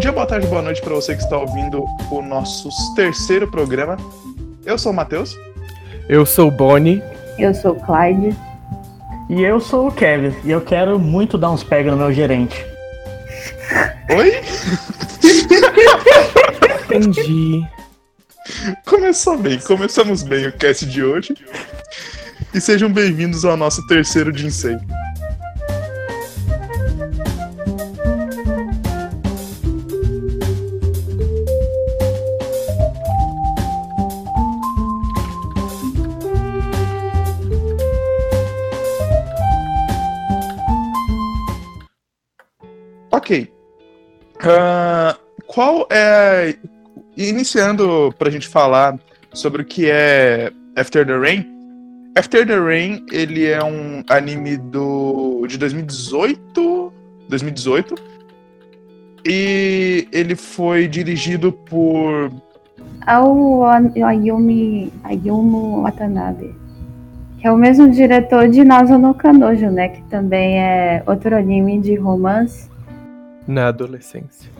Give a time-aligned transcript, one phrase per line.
[0.00, 3.98] dia, boa tarde, boa noite para você que está ouvindo o nosso terceiro programa.
[4.64, 5.36] Eu sou o Matheus.
[6.08, 7.02] Eu sou o Bonnie.
[7.38, 8.34] Eu sou o Clyde.
[9.28, 10.34] E eu sou o Kevin.
[10.42, 12.64] E eu quero muito dar uns pega no meu gerente.
[14.16, 14.40] Oi?
[16.86, 17.62] Entendi.
[18.86, 21.34] Começou bem, começamos bem o cast de hoje.
[22.54, 24.78] E sejam bem-vindos ao nosso terceiro Jinsei.
[44.40, 46.54] Uh, qual é.
[47.16, 48.98] Iniciando pra gente falar
[49.32, 51.46] sobre o que é After the Rain.
[52.16, 56.92] After the Rain, ele é um anime do de 2018,
[57.28, 57.94] 2018.
[59.26, 62.32] E ele foi dirigido por
[63.06, 66.54] Ayumi, Ayumu Watanabe,
[67.38, 71.78] que é o mesmo diretor de Nazo no Kanojo, né, que também é outro anime
[71.80, 72.70] de romance
[73.50, 74.50] na adolescência.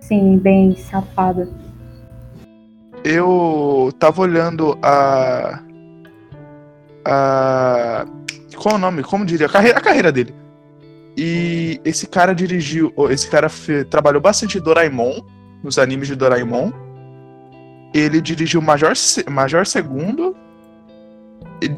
[0.00, 1.48] Sim, bem safado.
[3.04, 5.62] Eu tava olhando a.
[7.04, 8.06] A.
[8.56, 9.02] Qual é o nome?
[9.02, 9.46] Como diria?
[9.46, 10.34] A carreira, a carreira dele.
[11.16, 12.92] E esse cara dirigiu.
[13.10, 13.48] Esse cara
[13.88, 15.20] trabalhou bastante Doraemon,
[15.62, 16.72] nos animes de Doraemon.
[17.94, 18.92] Ele dirigiu Major,
[19.28, 20.36] Major Segundo,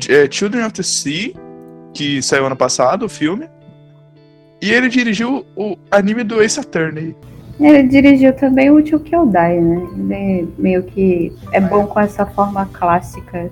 [0.09, 1.33] é, Children of the Sea,
[1.95, 3.49] que saiu ano passado, o filme.
[4.63, 7.17] E ele dirigiu o anime do Ace Attorney.
[7.59, 9.89] Ele dirigiu também o Tio Kyodai, né?
[9.97, 13.51] Ele meio que é bom com essa forma clássica.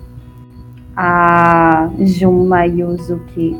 [0.95, 3.57] A Juma Yuzuki.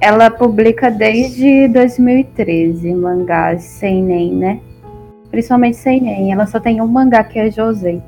[0.00, 4.60] Ela publica desde 2013 mangás sem nem, né?
[5.30, 6.32] Principalmente sem nem.
[6.32, 8.02] Ela só tem um mangá que é Josei.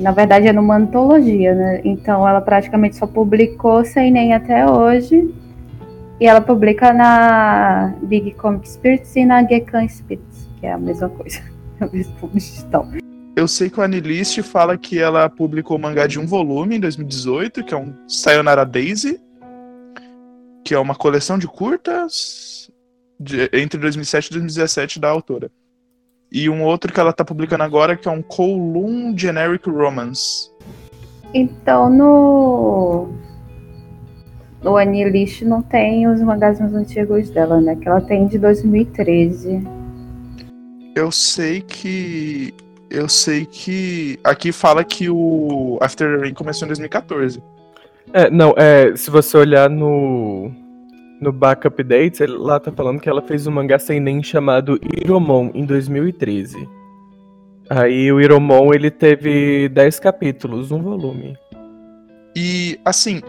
[0.00, 1.80] na verdade é numa antologia, né?
[1.84, 5.32] Então ela praticamente só publicou sem nem até hoje.
[6.24, 11.10] E ela publica na Big Comic Spirits e na Gekan Spirits, que é a mesma
[11.10, 11.38] coisa.
[11.78, 12.86] É o mesmo digital.
[13.36, 16.80] Eu sei que o Anilist fala que ela publicou o mangá de um volume em
[16.80, 19.20] 2018, que é um Sayonara Daisy,
[20.64, 22.70] que é uma coleção de curtas
[23.18, 25.50] de, entre 2007 e 2017 da autora.
[26.30, 30.48] E um outro que ela está publicando agora, que é um Kowloon Generic Romance.
[31.34, 33.33] Então, no
[34.64, 37.76] o Anilish não tem os mangás mais antigos dela, né?
[37.76, 39.62] Que ela tem de 2013.
[40.94, 42.54] Eu sei que.
[42.90, 44.18] Eu sei que.
[44.24, 47.42] Aqui fala que o After Rain começou em 2014.
[48.12, 48.94] É, não, é.
[48.96, 50.50] Se você olhar no.
[51.20, 55.50] No Backup Dates, lá tá falando que ela fez um mangá sem nem chamado Iromon
[55.54, 56.68] em 2013.
[57.70, 61.38] Aí o Iromon ele teve 10 capítulos, um volume.
[62.36, 63.22] E assim,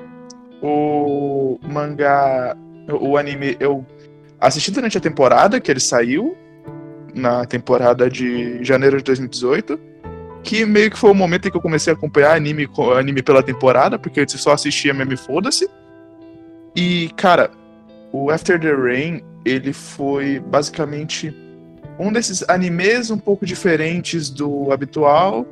[0.62, 2.56] o mangá,
[3.02, 3.86] o anime, eu
[4.40, 6.36] assisti durante a temporada que ele saiu,
[7.14, 9.80] na temporada de janeiro de 2018,
[10.44, 12.68] que meio que foi o momento em que eu comecei a acompanhar anime,
[12.98, 15.68] anime pela temporada, porque eu só assistia mesmo e foda-se.
[16.76, 17.50] E, cara,
[18.12, 21.36] o After the Rain, ele foi basicamente
[21.98, 25.46] um desses animes um pouco diferentes do habitual,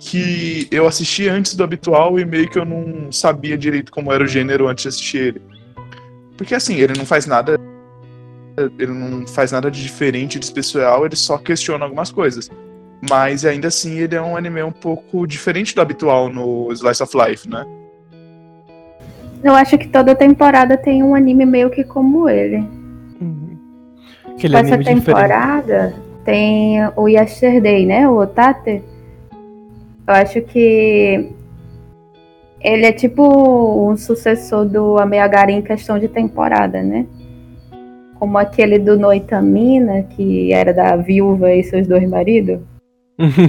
[0.00, 4.24] que eu assisti antes do habitual e meio que eu não sabia direito como era
[4.24, 5.42] o gênero antes de assistir ele.
[6.38, 7.60] Porque assim, ele não faz nada.
[8.78, 12.50] Ele não faz nada de diferente, de especial, ele só questiona algumas coisas.
[13.08, 17.14] Mas ainda assim ele é um anime um pouco diferente do habitual no Slice of
[17.16, 17.64] Life, né?
[19.44, 22.58] Eu acho que toda temporada tem um anime meio que como ele.
[23.20, 23.58] Uhum.
[24.42, 26.24] Essa temporada diferente.
[26.24, 28.08] tem o Yesterday, né?
[28.08, 28.82] O Otate
[30.10, 31.30] eu acho que
[32.60, 37.06] ele é tipo um sucessor do Ameagari em questão de temporada, né?
[38.18, 42.58] Como aquele do Noitamina, que era da viúva e seus dois maridos.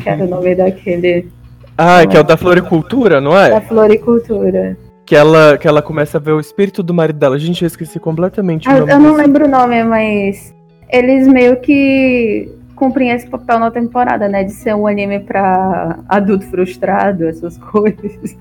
[0.04, 1.30] que era o nome daquele.
[1.78, 3.50] Ah, que é o da floricultura, não é?
[3.50, 4.78] Da floricultura.
[5.04, 7.40] Que ela, que ela começa a ver o espírito do marido dela.
[7.40, 8.92] Gente, eu esqueci completamente o ah, nome.
[8.92, 9.22] Eu não desse.
[9.24, 10.54] lembro o nome, mas
[10.90, 14.44] eles meio que cumprem esse papel na temporada, né?
[14.44, 18.36] De ser um anime pra adulto frustrado, essas coisas.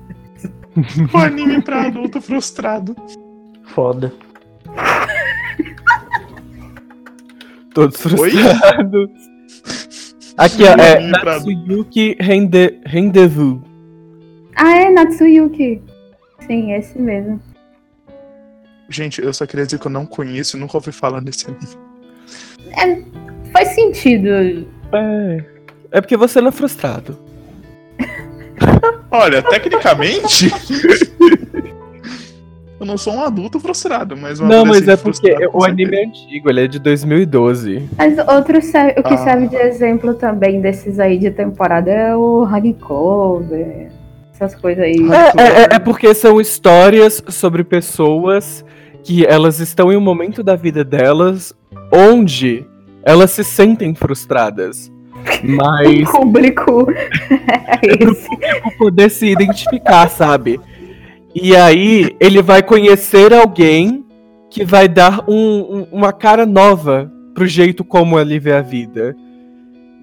[1.13, 2.95] um anime pra adulto frustrado.
[3.65, 4.11] Foda.
[7.71, 9.11] Todos frustrados.
[10.35, 13.61] Aqui, ó, é Natsuyuki Rende Rendezvous.
[14.55, 15.83] Ah, é Natsuyuki.
[16.47, 17.39] Sim, esse mesmo.
[18.89, 21.77] Gente, eu só queria dizer que eu não conheço, nunca ouvi falar desse anime.
[22.75, 24.65] É, faz sentido.
[24.91, 25.43] É.
[25.91, 27.17] É porque você não é frustrado.
[29.11, 30.49] Olha, tecnicamente.
[32.79, 36.05] eu não sou um adulto frustrado, mas um Não, mas é porque o anime é
[36.05, 37.89] antigo, ele é de 2012.
[37.97, 38.61] Mas outro o
[39.03, 39.17] que Ah.
[39.17, 43.91] serve de exemplo também desses aí de temporada é o Honey Clover,
[44.33, 44.95] essas coisas aí.
[45.11, 48.63] É, é, é- é porque são histórias sobre pessoas
[49.03, 51.53] que elas estão em um momento da vida delas
[51.91, 52.65] onde
[53.03, 54.91] elas se sentem frustradas.
[55.43, 58.27] Mas O público é esse.
[58.61, 60.59] pra poder se identificar, sabe?
[61.33, 64.03] E aí ele vai conhecer alguém
[64.49, 65.33] que vai dar um-
[65.81, 69.15] um- uma cara nova pro jeito como ele vê a vida.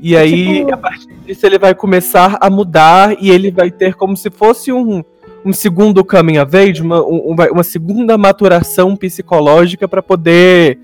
[0.00, 3.94] E aí, Tipo- a partir disso, ele vai começar a mudar e ele vai ter
[3.94, 5.02] como se fosse um,
[5.44, 10.78] um segundo coming of age, uma, um- uma, uma segunda maturação psicológica para poder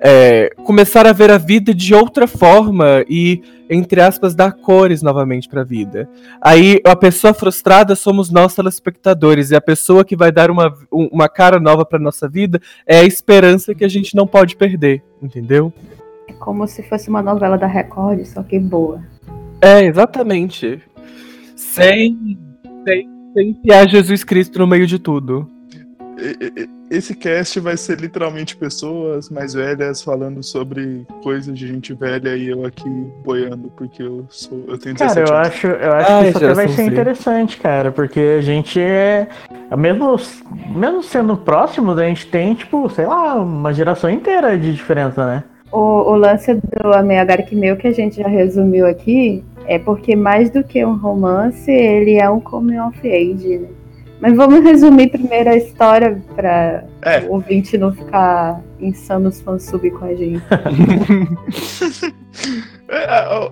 [0.00, 5.48] é, começar a ver a vida de outra forma e, entre aspas, dar cores novamente
[5.48, 6.08] pra vida.
[6.40, 11.08] Aí a pessoa frustrada somos nós telespectadores e a pessoa que vai dar uma, um-
[11.12, 15.02] uma cara nova pra nossa vida é a esperança que a gente não pode perder,
[15.22, 15.72] entendeu?
[16.28, 19.02] É como se fosse uma novela da Record, só que boa.
[19.60, 20.80] É, exatamente.
[21.56, 22.38] Sem,
[22.86, 25.50] sem, sem enfiar Jesus Cristo no meio de tudo.
[26.90, 32.48] Esse cast vai ser literalmente pessoas mais velhas falando sobre coisas de gente velha e
[32.48, 32.88] eu aqui
[33.24, 34.64] boiando, porque eu sou.
[34.66, 35.48] Eu tenho 17 Cara, eu anos.
[35.48, 39.28] acho, eu acho Ai, que isso até vai ser interessante, cara, porque a gente é.
[39.76, 40.16] Mesmo,
[40.74, 45.44] mesmo sendo próximos, a gente tem, tipo, sei lá, uma geração inteira de diferença, né?
[45.70, 50.48] O, o lance do Ameagari Meu que a gente já resumiu aqui é porque mais
[50.48, 53.68] do que um romance, ele é um coming of age, né?
[54.20, 57.20] Mas vamos resumir primeiro a história para É.
[57.20, 60.42] o ouvinte não ficar insano os fansub com a gente.
[62.88, 63.04] É,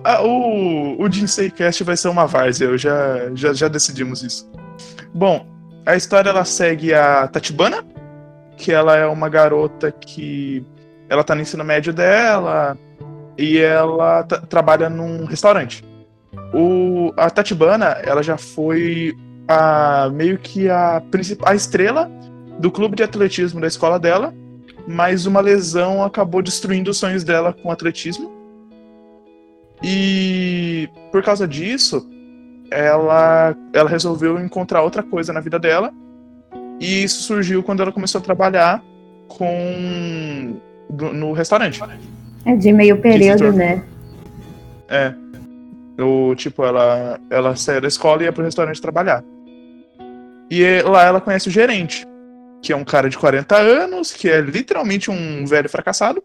[0.03, 4.49] a- o, o Jinsei Cast vai ser uma várzea, eu já, já, já decidimos isso.
[5.13, 5.45] Bom,
[5.85, 7.83] a história ela segue a Tatibana,
[8.57, 10.65] que ela é uma garota que
[11.07, 12.75] ela tá no ensino médio dela
[13.37, 15.83] e ela trabalha num restaurante.
[16.53, 19.15] O, a Tatibana, ela já foi
[19.47, 22.09] a, meio que a, princip- a estrela
[22.59, 24.33] do clube de atletismo da escola dela,
[24.87, 28.31] mas uma lesão acabou destruindo os sonhos dela com o atletismo.
[29.83, 32.07] E por causa disso,
[32.71, 35.91] ela, ela resolveu encontrar outra coisa na vida dela.
[36.79, 38.83] E isso surgiu quando ela começou a trabalhar
[39.27, 40.55] com
[40.89, 41.81] no restaurante.
[42.45, 43.83] É de meio período, né?
[44.87, 45.13] É.
[46.01, 49.23] O, tipo, ela, ela saiu da escola e ia pro restaurante trabalhar.
[50.49, 52.05] E é- lá ela conhece o gerente,
[52.61, 56.23] que é um cara de 40 anos, que é literalmente um velho fracassado.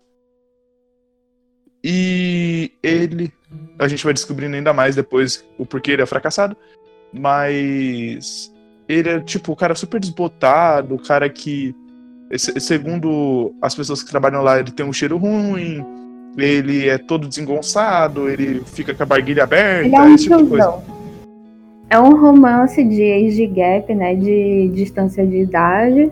[1.84, 3.32] E ele.
[3.78, 6.56] A gente vai descobrindo ainda mais depois o porquê ele é fracassado.
[7.12, 8.52] Mas.
[8.88, 11.74] Ele é, tipo, o cara super desbotado, o cara que.
[12.36, 15.84] se- Segundo as pessoas que trabalham lá, ele tem um cheiro ruim,
[16.38, 20.36] ele é todo desengonçado, ele fica com a barguilha aberta, Ele é um esse tipo
[20.42, 20.82] de coisa.
[21.92, 24.14] É um romance de age gap, né?
[24.14, 26.10] De distância de idade.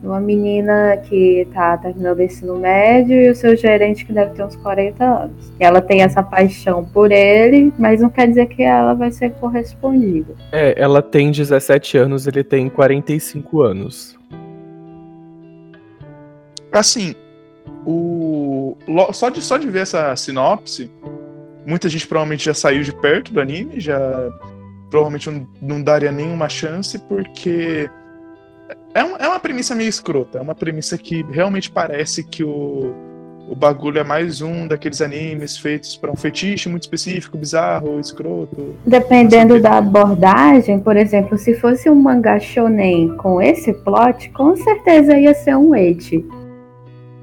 [0.00, 4.44] Uma menina que tá terminando o ensino médio e o seu gerente que deve ter
[4.44, 5.52] uns 40 anos.
[5.58, 9.32] E ela tem essa paixão por ele, mas não quer dizer que ela vai ser
[9.32, 10.36] correspondida.
[10.52, 14.16] É, ela tem 17 anos, ele tem 45 anos.
[16.70, 17.16] Assim,
[17.84, 18.76] o
[19.12, 20.88] só de só de ver essa sinopse,
[21.66, 23.98] muita gente provavelmente já saiu de perto do anime, já
[24.90, 27.88] provavelmente não, não daria nenhuma chance porque
[28.94, 32.94] é, um- é uma premissa meio escrota, é uma premissa que realmente parece que o
[33.50, 38.74] o bagulho é mais um daqueles animes feitos para um fetiche muito específico, bizarro, escroto.
[38.84, 39.62] Dependendo Sim.
[39.62, 45.32] da abordagem, por exemplo, se fosse um mangá shonen com esse plot, com certeza ia
[45.32, 46.22] ser um eti.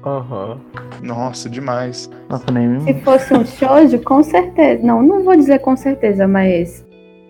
[0.04, 0.58] Aham.
[1.00, 2.10] Nossa, demais.
[2.28, 2.80] Nossa, nem.
[2.80, 4.84] Se fosse um shoujo, com certeza.
[4.84, 6.84] Não, não vou dizer com certeza, mas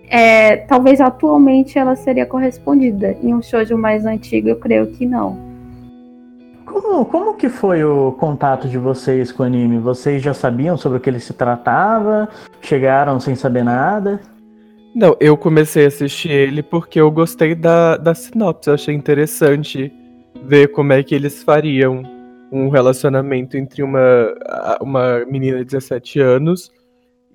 [0.09, 3.17] é, talvez atualmente ela seria correspondida.
[3.23, 5.39] Em um shoujo mais antigo, eu creio que não.
[6.65, 9.79] Como, como que foi o contato de vocês com o anime?
[9.79, 12.29] Vocês já sabiam sobre o que ele se tratava?
[12.61, 14.21] Chegaram sem saber nada?
[14.95, 18.69] Não, eu comecei a assistir ele porque eu gostei da, da sinopse.
[18.69, 19.93] Eu achei interessante
[20.43, 22.03] ver como é que eles fariam
[22.51, 24.35] um relacionamento entre uma,
[24.81, 26.71] uma menina de 17 anos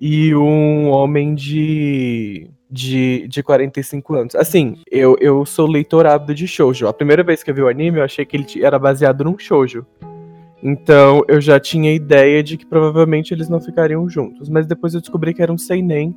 [0.00, 4.34] e um homem de, de, de 45 anos.
[4.34, 6.88] Assim, eu, eu sou leitor ávido de shoujo.
[6.88, 9.38] A primeira vez que eu vi o anime, eu achei que ele era baseado num
[9.38, 9.84] shoujo.
[10.62, 14.48] Então eu já tinha ideia de que provavelmente eles não ficariam juntos.
[14.48, 16.16] Mas depois eu descobri que era um seinen,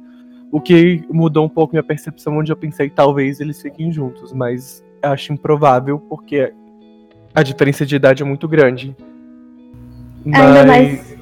[0.50, 4.32] o que mudou um pouco minha percepção, onde eu pensei talvez eles fiquem juntos.
[4.32, 6.54] Mas acho improvável porque
[7.34, 8.96] a diferença de idade é muito grande.
[10.24, 10.40] Mas...
[10.40, 11.15] Ainda mais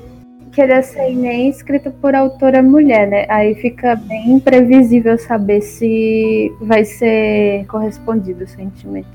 [0.54, 3.26] que ele é seinen escrito por autora mulher, né?
[3.28, 9.08] Aí fica bem imprevisível saber se vai ser correspondido o sentimento.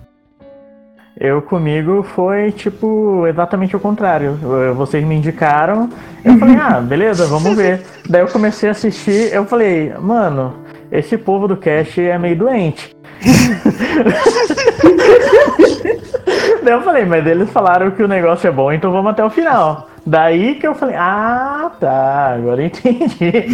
[1.17, 4.39] Eu comigo foi tipo exatamente o contrário.
[4.77, 5.89] Vocês me indicaram,
[6.25, 7.83] eu falei, ah, beleza, vamos ver.
[8.09, 10.55] Daí eu comecei a assistir, eu falei, mano,
[10.91, 12.97] esse povo do cast é meio doente.
[16.63, 19.31] Daí eu falei, mas eles falaram que o negócio é bom, então vamos até o
[19.31, 19.88] final.
[20.09, 23.45] Daí que eu falei, ah, tá, agora eu entendi.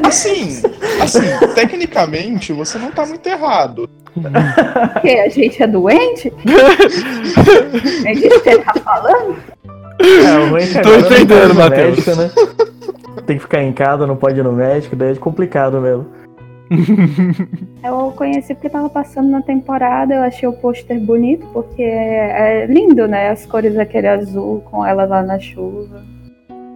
[0.02, 0.62] Assim,
[1.02, 1.20] assim,
[1.54, 3.88] tecnicamente você não tá muito errado.
[5.02, 6.32] Que a gente é doente?
[8.06, 9.36] é disso que ele tá falando?
[10.00, 12.06] É, Tô entendendo, Matheus.
[12.06, 12.30] médico, né?
[13.26, 16.06] Tem que ficar em casa, não pode ir no médico, daí é complicado mesmo.
[17.82, 22.66] Eu conheci porque tava passando na temporada, eu achei o pôster bonito, porque é, é
[22.66, 23.30] lindo, né?
[23.30, 26.02] As cores daquele azul com ela lá na chuva.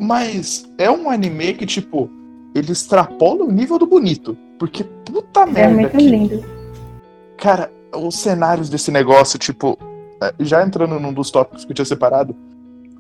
[0.01, 2.09] Mas é um anime que, tipo,
[2.55, 4.37] ele extrapola o nível do bonito.
[4.59, 5.75] Porque puta É merda.
[5.75, 6.45] muito que- lindo.
[7.37, 9.77] Cara, os cenários desse negócio, tipo,
[10.23, 12.35] eh, já entrando num dos tópicos que eu tinha separado,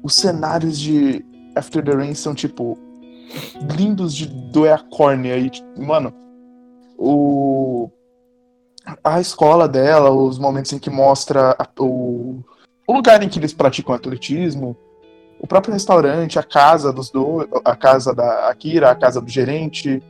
[0.03, 1.25] os cenários de
[1.57, 2.77] After the Rain são, tipo,
[3.79, 5.37] lindos de doer a córnea.
[5.39, 6.13] E, mano,
[6.99, 7.91] o.
[9.05, 12.41] A escola dela, os momentos em que mostra a- o,
[12.87, 14.77] o lugar em que eles praticam atletismo,
[15.39, 20.03] o próprio restaurante, a casa dos dois, a casa da Akira, a casa do gerente.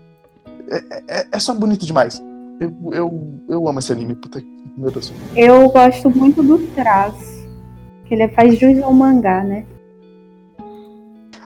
[0.68, 2.22] É, é- é só bonito demais.
[2.60, 4.42] Eu, eu, eu amo esse anime, puta
[4.76, 5.12] meu Deus.
[5.36, 7.42] Eu gosto muito do traço.
[8.06, 9.66] Que ele faz jus ao mangá, né?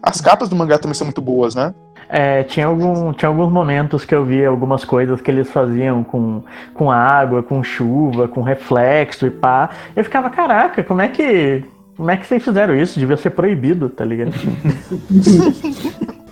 [0.03, 1.75] As capas do mangá também são muito boas, né?
[2.09, 6.43] É, tinha, algum, tinha alguns momentos que eu via algumas coisas que eles faziam com,
[6.73, 9.71] com água, com chuva, com reflexo e pá.
[9.95, 11.65] Eu ficava, caraca, como é que.
[11.97, 13.01] Como é que vocês fizeram isso?
[13.01, 14.33] Devia ser proibido, tá ligado?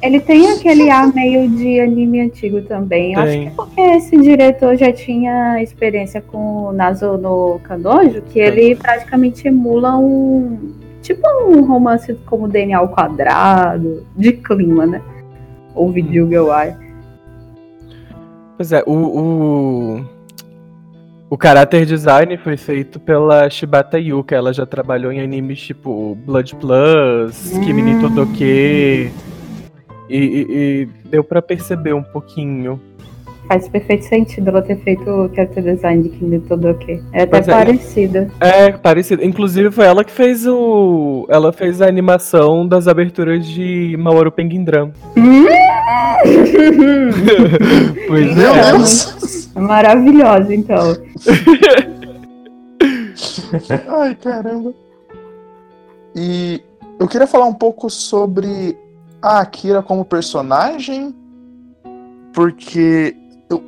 [0.04, 3.14] Ele tem aquele ar meio de anime antigo também.
[3.14, 8.38] Eu acho que porque esse diretor já tinha experiência com o Nazo no Kandojo, que
[8.38, 10.74] ele praticamente emula um.
[11.00, 15.02] Tipo um romance como DNA ao quadrado, de clima, né?
[15.74, 16.76] Ou Video Girl Eye.
[18.56, 20.04] Pois é, o, o,
[21.30, 24.36] o caráter design foi feito pela Shibata Yuka.
[24.36, 29.10] Ela já trabalhou em animes tipo Blood Plus, Kimi ni Todoke.
[30.08, 32.80] E, e- e deu pra perceber um pouquinho.
[33.48, 37.02] Faz perfeito sentido ela ter feito o character design de Kimi Todoke.
[37.12, 37.52] É até Pois é.
[37.52, 38.30] parecida.
[38.40, 39.22] É, parecido.
[39.22, 41.26] Inclusive foi ela que fez o.
[41.28, 44.92] Ela fez a animação das aberturas de Maoru Penguin Drum.
[48.06, 48.72] Pois Meu é.
[48.72, 49.50] Deus!
[49.54, 50.78] Maravilhosa, então.
[54.00, 54.72] Ai, caramba.
[56.16, 56.62] E
[56.98, 58.76] eu queria falar um pouco sobre
[59.20, 61.14] a Akira como personagem,
[62.32, 63.14] porque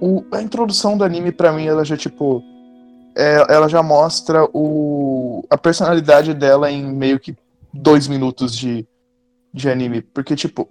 [0.01, 2.43] o- a introdução do anime pra mim ela já tipo
[3.17, 7.35] é- ela já mostra o, a personalidade dela em meio que
[7.73, 8.87] dois minutos de,
[9.53, 10.69] de anime, porque tipo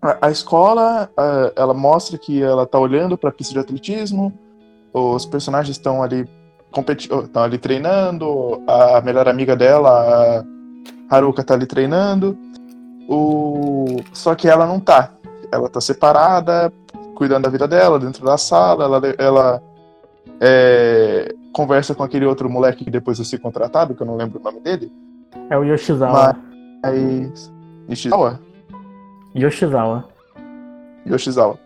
[0.00, 4.32] a, a escola a- ela mostra que ela tá olhando pra pista de atletismo,
[4.92, 6.28] os personagens estão ali
[6.74, 10.44] estão ali treinando, a melhor amiga dela,
[11.10, 12.34] a Haruka, tá ali treinando.
[13.06, 13.96] O...
[14.14, 15.12] Só que ela não tá.
[15.52, 16.72] Ela tá separada,
[17.14, 18.84] cuidando da vida dela, dentro da sala.
[18.84, 19.62] Ela, ela
[20.40, 24.40] é, conversa com aquele outro moleque que depois vai ser contratado, que eu não lembro
[24.40, 24.92] o nome dele.
[25.50, 26.36] É o Yoshizawa.
[26.82, 27.52] Mas.
[27.88, 28.40] Nishizawa?
[29.34, 30.04] Yoshizawa.
[31.06, 31.58] Yoshizawa.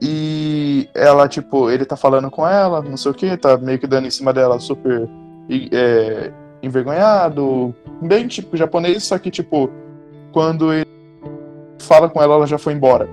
[0.00, 3.86] E ela, tipo, ele tá falando com ela, não sei o que, tá meio que
[3.86, 5.08] dando em cima dela super
[5.70, 9.70] é, envergonhado, bem tipo japonês, só que, tipo,
[10.32, 10.88] quando ele
[11.80, 13.08] fala com ela, ela já foi embora.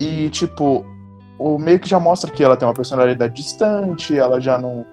[0.00, 0.84] E, tipo,
[1.38, 4.84] o meio que já mostra que ela tem uma personalidade distante, ela já não.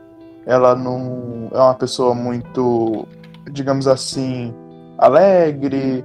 [0.45, 3.07] Ela não é uma pessoa muito,
[3.51, 4.53] digamos assim,
[4.97, 6.03] alegre,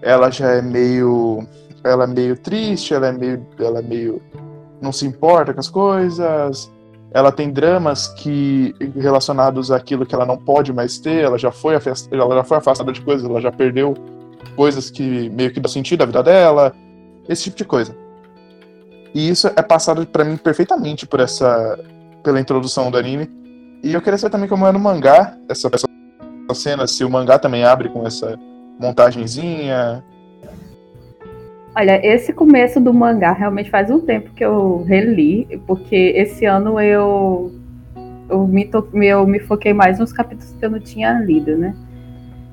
[0.00, 1.44] ela já é meio
[1.82, 4.20] ela é meio triste, ela é meio, ela é meio
[4.80, 6.70] não se importa com as coisas.
[7.12, 11.24] Ela tem dramas que relacionados àquilo que ela não pode mais ter.
[11.24, 13.94] Ela já foi afastada, ela já foi afastada de coisas, ela já perdeu
[14.56, 16.72] coisas que meio que dão sentido à vida dela,
[17.28, 17.94] esse tipo de coisa.
[19.14, 21.78] E isso é passado pra mim perfeitamente por essa
[22.22, 23.28] pela introdução do anime.
[23.82, 25.86] E eu queria saber também como é no mangá essa, essa
[26.54, 28.38] cena, se o mangá também abre com essa
[28.78, 30.04] montagenzinha?
[31.74, 36.80] Olha, esse começo do mangá realmente faz um tempo que eu reli, porque esse ano
[36.80, 37.52] eu
[38.28, 41.74] eu me, to, eu me foquei mais nos capítulos que eu não tinha lido, né?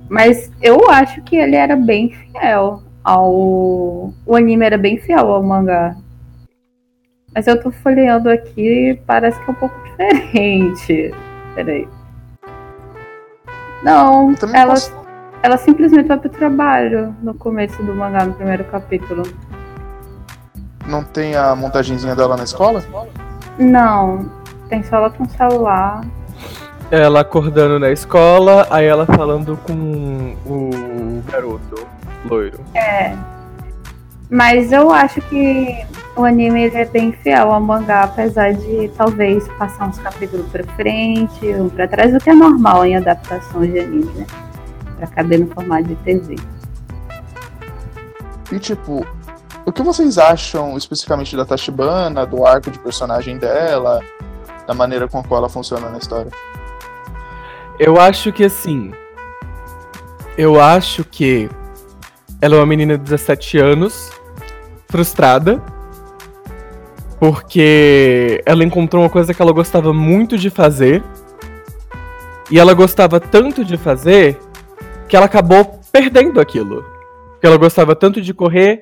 [0.10, 4.14] Mas eu acho que ele era bem fiel ao.
[4.26, 5.96] O anime era bem fiel ao mangá.
[7.38, 11.14] Mas eu tô folheando aqui e parece que é um pouco diferente.
[11.54, 11.88] Peraí.
[13.84, 14.92] Não, ela, posso...
[15.44, 19.22] ela simplesmente vai pro trabalho no começo do mangá, no primeiro capítulo.
[20.88, 22.84] Não tem a montagenzinha dela na escola?
[23.60, 24.28] Não,
[24.68, 26.02] tem só ela com o celular.
[26.90, 31.88] Ela acordando na escola, aí ela falando com o garoto
[32.26, 32.60] loiro.
[32.74, 33.16] É.
[34.30, 39.88] Mas eu acho que o anime é bem fiel ao mangá, apesar de talvez passar
[39.88, 44.12] uns capítulos pra frente, um pra trás, o que é normal em adaptações de anime,
[44.14, 44.26] né?
[44.98, 46.36] Pra caber no formato de TV.
[48.52, 49.06] E tipo,
[49.66, 54.02] o que vocês acham especificamente da Tachibana, do arco de personagem dela,
[54.66, 56.32] da maneira com a qual ela funciona na história?
[57.80, 58.92] Eu acho que assim.
[60.38, 61.50] Eu acho que
[62.42, 64.12] ela é uma menina de 17 anos,
[64.88, 65.62] frustrada,
[67.20, 71.04] porque ela encontrou uma coisa que ela gostava muito de fazer.
[72.50, 74.40] E ela gostava tanto de fazer
[75.08, 76.86] que ela acabou perdendo aquilo.
[77.42, 78.82] Que ela gostava tanto de correr,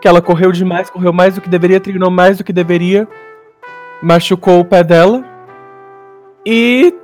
[0.00, 3.06] que ela correu demais, correu mais do que deveria, treinou mais do que deveria,
[4.02, 5.24] machucou o pé dela
[6.46, 6.94] e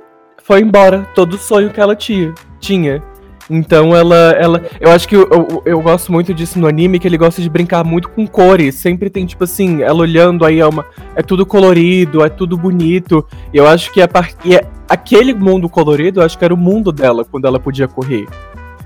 [0.43, 2.33] foi embora todo o sonho que ela tinha.
[2.59, 3.03] tinha.
[3.49, 4.63] Então ela, ela.
[4.79, 7.49] Eu acho que eu, eu, eu, gosto muito disso no anime, que ele gosta de
[7.49, 8.75] brincar muito com cores.
[8.75, 10.85] Sempre tem, tipo assim, ela olhando aí é uma.
[11.15, 13.25] É tudo colorido, é tudo bonito.
[13.53, 14.35] E eu acho que a part...
[14.51, 18.27] é, aquele mundo colorido, eu acho que era o mundo dela quando ela podia correr.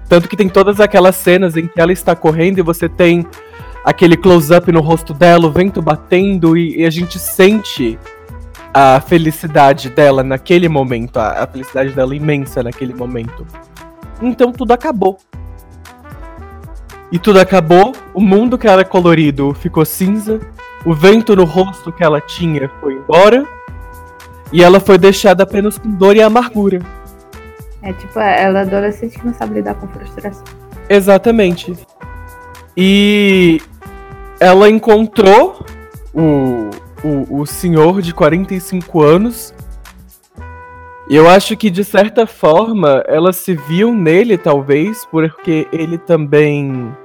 [0.07, 3.25] Tanto que tem todas aquelas cenas em que ela está correndo e você tem
[3.83, 7.97] aquele close-up no rosto dela, o vento batendo, e, e a gente sente
[8.73, 13.45] a felicidade dela naquele momento, a, a felicidade dela imensa naquele momento.
[14.21, 15.17] Então tudo acabou.
[17.11, 20.39] E tudo acabou, o mundo que era colorido ficou cinza,
[20.85, 23.45] o vento no rosto que ela tinha foi embora,
[24.51, 26.79] e ela foi deixada apenas com dor e amargura.
[27.81, 30.43] É tipo, ela é adolescente que não sabe lidar com frustração.
[30.87, 31.75] Exatamente.
[32.77, 33.61] E
[34.39, 35.65] ela encontrou
[36.13, 36.69] o,
[37.03, 39.53] o, o senhor de 45 anos.
[41.09, 46.95] Eu acho que, de certa forma, ela se viu nele, talvez, porque ele também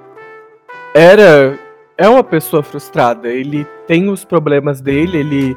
[0.95, 1.59] era.
[1.99, 3.29] É uma pessoa frustrada.
[3.29, 5.57] Ele tem os problemas dele, ele.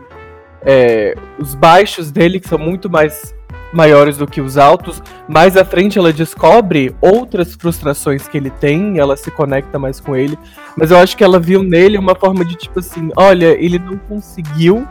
[0.65, 3.35] É, os baixos dele, que são muito mais
[3.71, 5.01] maiores do que os altos.
[5.27, 10.15] Mais à frente ela descobre outras frustrações que ele tem, ela se conecta mais com
[10.15, 10.37] ele.
[10.75, 13.97] Mas eu acho que ela viu nele uma forma de tipo assim: olha, ele não
[13.97, 14.87] conseguiu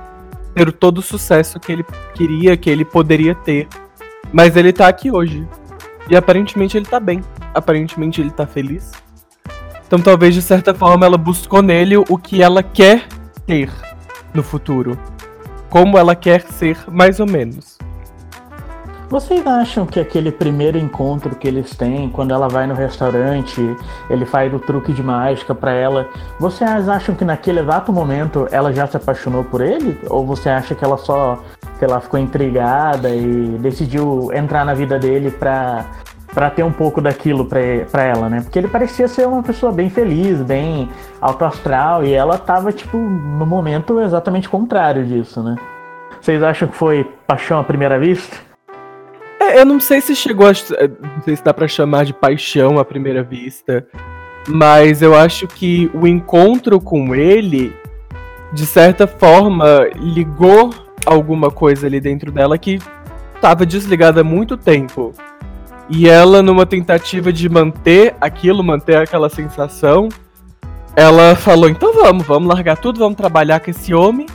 [0.59, 3.69] ter todo o sucesso que ele queria, que ele poderia ter.
[4.33, 5.47] Mas ele tá aqui hoje.
[6.11, 7.23] E aparentemente ele tá bem.
[7.55, 8.91] Aparentemente ele tá feliz.
[9.87, 13.07] Então talvez de certa forma ela buscou nele o que ela quer
[13.47, 13.71] ter
[14.35, 14.99] no futuro.
[15.71, 17.78] Como ela quer ser, mais ou menos.
[19.09, 23.59] Vocês acham que aquele primeiro encontro que eles têm, quando ela vai no restaurante,
[24.11, 26.07] ele faz o truque de mágica para ela,
[26.39, 29.99] vocês acham que naquele exato momento ela já se apaixonou por ele?
[30.11, 31.43] Ou você acha que ela só,
[31.79, 35.87] sei lá, ficou intrigada e decidiu entrar na vida dele pra,
[36.35, 38.43] pra ter um pouco daquilo pra, pra ela, né?
[38.43, 40.87] Porque ele parecia ser uma pessoa bem feliz, bem
[41.19, 45.57] alto astral, e ela tava, tipo, no momento exatamente contrário disso, né?
[46.21, 48.48] Vocês acham que foi paixão à primeira vista?
[49.55, 50.53] Eu não sei se chegou a.
[50.53, 53.87] Não sei se dá pra chamar de paixão à primeira vista.
[54.49, 57.75] Mas eu acho que o encontro com ele,
[58.53, 60.73] de certa forma, ligou
[61.05, 62.79] alguma coisa ali dentro dela que
[63.35, 65.13] estava desligada há muito tempo.
[65.91, 70.09] E ela, numa tentativa de manter aquilo, manter aquela sensação,
[70.95, 74.27] ela falou: então vamos, vamos largar tudo, vamos trabalhar com esse homem.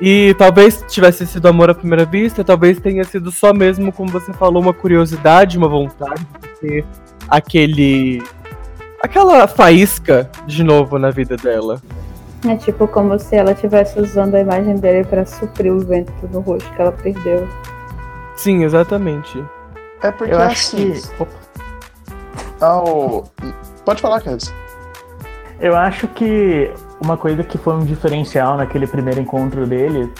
[0.00, 4.32] E talvez tivesse sido amor à primeira vista, talvez tenha sido só mesmo, como você
[4.32, 6.84] falou, uma curiosidade, uma vontade de ter
[7.28, 8.22] aquele.
[9.02, 11.80] aquela faísca de novo na vida dela.
[12.46, 16.40] É tipo como se ela estivesse usando a imagem dele para suprir o vento no
[16.40, 17.48] rosto que ela perdeu.
[18.36, 19.42] Sim, exatamente.
[20.02, 21.26] É porque eu acho assim, que.
[22.60, 23.24] Ah, o...
[23.84, 24.38] Pode falar, Kevin.
[25.60, 26.70] Eu acho que
[27.02, 30.12] uma coisa que foi um diferencial naquele primeiro encontro dele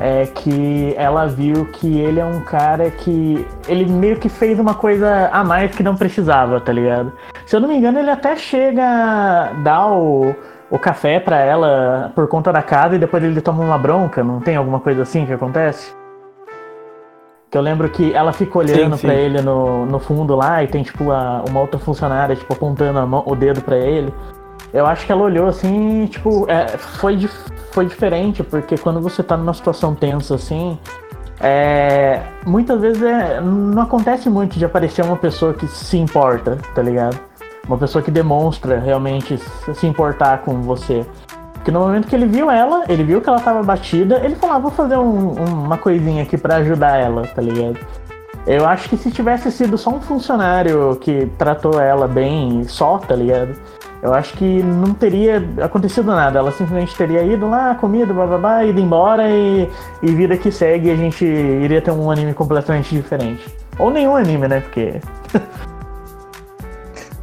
[0.00, 3.44] é que ela viu que ele é um cara que.
[3.66, 7.12] Ele meio que fez uma coisa a mais que não precisava, tá ligado?
[7.46, 10.34] Se eu não me engano, ele até chega a dar o,
[10.70, 14.38] o café pra ela por conta da casa e depois ele toma uma bronca, não
[14.40, 15.94] tem alguma coisa assim que acontece?
[17.50, 20.82] Que eu lembro que ela fica olhando pra ele no, no fundo lá e tem,
[20.82, 24.12] tipo, a- uma outra funcionária, tipo, apontando a mão- o dedo pra ele.
[24.76, 27.28] Eu acho que ela olhou assim, tipo, é, foi,
[27.72, 30.78] foi diferente, porque quando você tá numa situação tensa assim,
[31.40, 36.82] é, muitas vezes é, não acontece muito de aparecer uma pessoa que se importa, tá
[36.82, 37.18] ligado?
[37.66, 39.38] Uma pessoa que demonstra realmente
[39.74, 41.04] se importar com você.
[41.54, 44.56] Porque no momento que ele viu ela, ele viu que ela tava batida, ele falou,
[44.56, 47.78] ah, vou fazer um- um- uma coisinha aqui pra ajudar ela, tá ligado?
[48.46, 53.16] Eu acho que se tivesse sido só um funcionário que tratou ela bem só, tá
[53.16, 53.56] ligado?
[54.02, 56.38] Eu acho que não teria acontecido nada.
[56.38, 59.68] Ela simplesmente teria ido lá, comido, bababá, ido embora e,
[60.02, 63.44] e vida que segue a gente iria ter um anime completamente diferente.
[63.78, 64.60] Ou nenhum anime, né?
[64.60, 65.00] Porque.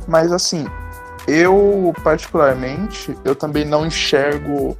[0.07, 0.67] Mas assim,
[1.27, 4.77] eu particularmente, eu também não enxergo,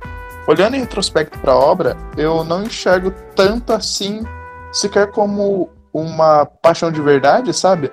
[0.48, 4.24] olhando em retrospecto para a obra, eu não enxergo tanto assim,
[4.72, 7.92] sequer como uma paixão de verdade, sabe?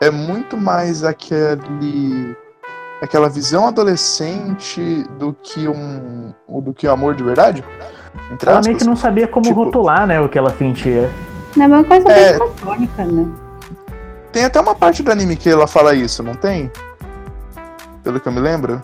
[0.00, 2.36] É muito mais aquele
[3.02, 6.32] aquela visão adolescente do que um
[6.62, 7.64] do que o amor de verdade.
[8.32, 8.86] Entre Ela meio que aspas.
[8.86, 11.10] não sabia como Tipo- rotular, né, o que ela sentia.
[11.56, 12.30] Não é uma coisa É.
[12.30, 13.26] bem platônica, né?
[14.32, 16.70] Tem até uma parte do anime que ela fala isso, não tem?
[18.02, 18.80] Pelo que eu me lembro.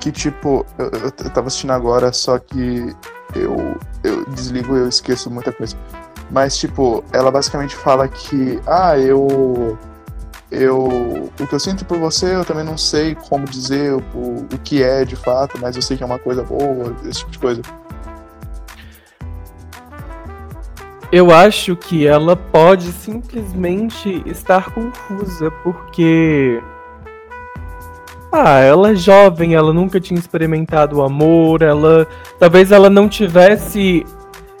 [0.00, 2.94] Que tipo, eu, eu, eu tava assistindo agora, só que
[3.34, 5.76] eu, eu desligo e eu esqueço muita coisa.
[6.30, 9.78] Mas tipo, ela basicamente fala que, ah, eu.
[10.54, 11.30] Eu.
[11.40, 13.98] O que eu sinto por você, eu também não sei como dizer o,
[14.52, 17.30] o, que é de fato, mas eu sei que é uma coisa boa, esse tipo
[17.32, 17.62] de coisa.
[21.10, 26.62] Eu acho que ela pode simplesmente estar confusa, porque.
[28.32, 32.06] Ah, ela é jovem, ela nunca tinha experimentado o amor, ela.
[32.38, 34.06] Talvez ela não tivesse.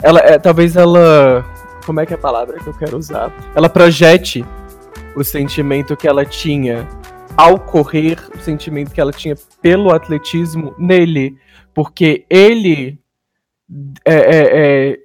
[0.02, 1.44] Ela, é, talvez ela.
[1.86, 3.32] Como é que é a palavra que eu quero usar?
[3.54, 4.44] Ela projete
[5.16, 6.88] o sentimento que ela tinha
[7.36, 11.36] ao correr, o sentimento que ela tinha pelo atletismo nele.
[11.72, 12.98] Porque ele.
[14.04, 14.98] é, é, é,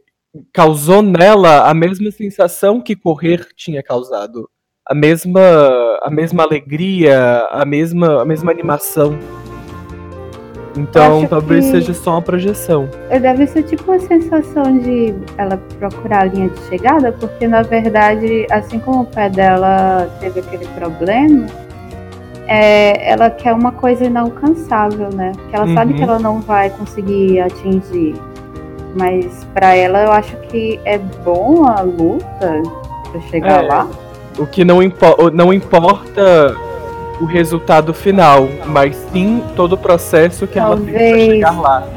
[0.54, 4.50] causou nela a mesma sensação que correr tinha causado.
[4.86, 5.42] A mesma,
[6.02, 9.18] a mesma alegria, a mesma, a mesma animação.
[10.76, 12.88] Então talvez seja só uma projeção.
[13.10, 18.46] Deve ser tipo uma sensação de ela procurar a linha de chegada, porque na verdade,
[18.52, 21.46] assim como o pai dela teve aquele problema,
[22.48, 25.32] é, ela quer uma coisa inalcançável, né?
[25.50, 25.98] Que ela sabe Uhum.
[25.98, 28.16] que ela não vai conseguir atingir.
[28.96, 32.62] Mas pra ela eu acho que é bom a luta
[33.12, 33.68] pra chegar É.
[33.68, 33.88] lá.
[34.38, 36.56] O que não, impo não importa
[37.20, 41.32] o resultado final, mas sim todo o processo que ela fez pra Talvez.
[41.32, 41.88] chegar lá.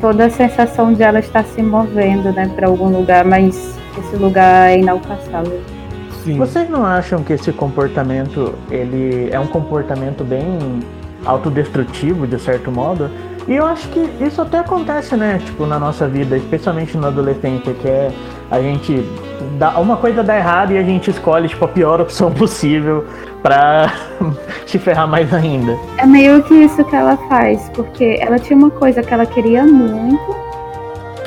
[0.00, 4.70] Toda a sensação de ela estar se movendo, né, pra algum lugar, mas esse lugar
[4.70, 5.60] é inalcançável.
[6.24, 6.38] Sim.
[6.38, 10.44] Vocês não acham que esse comportamento ele é um comportamento bem
[11.24, 13.10] autodestrutivo de certo modo?
[13.50, 15.40] E eu acho que isso até acontece, né?
[15.44, 18.12] Tipo, na nossa vida, especialmente na adolescência, que é
[18.48, 19.04] a gente
[19.58, 23.04] dá uma coisa dá errado e a gente escolhe tipo a pior opção possível
[23.42, 23.92] pra
[24.64, 25.76] se ferrar mais ainda.
[25.98, 29.64] É meio que isso que ela faz, porque ela tinha uma coisa que ela queria
[29.64, 30.36] muito,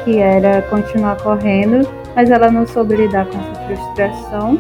[0.05, 4.57] que era continuar correndo, mas ela não soube lidar com essa frustração.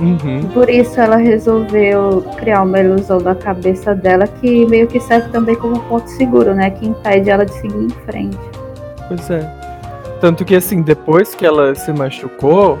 [0.00, 0.42] Uhum.
[0.52, 5.54] Por isso ela resolveu criar uma ilusão na cabeça dela que meio que serve também
[5.54, 6.70] como ponto seguro, né?
[6.70, 8.38] Que impede ela de seguir em frente.
[9.08, 9.50] Pois é.
[10.20, 12.78] Tanto que assim, depois que ela se machucou,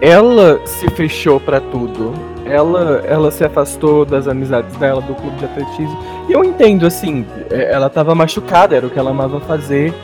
[0.00, 2.12] ela se fechou pra tudo.
[2.46, 5.96] Ela, ela se afastou das amizades dela, do clube de atletismo.
[6.28, 9.94] E eu entendo, assim, é, ela tava machucada, era o que ela amava fazer.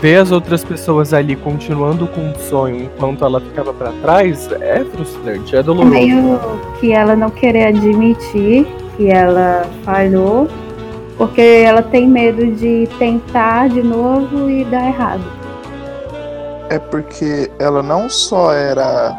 [0.00, 4.84] Ver as outras pessoas ali continuando com o sonho enquanto ela ficava pra trás é
[4.84, 5.90] frustrante, é É doloroso.
[5.92, 6.38] meio
[6.78, 8.64] que ela não querer admitir
[8.96, 10.46] que ela falhou,
[11.16, 15.22] porque ela tem medo de tentar de novo e dar errado.
[16.70, 19.16] É porque ela não só era.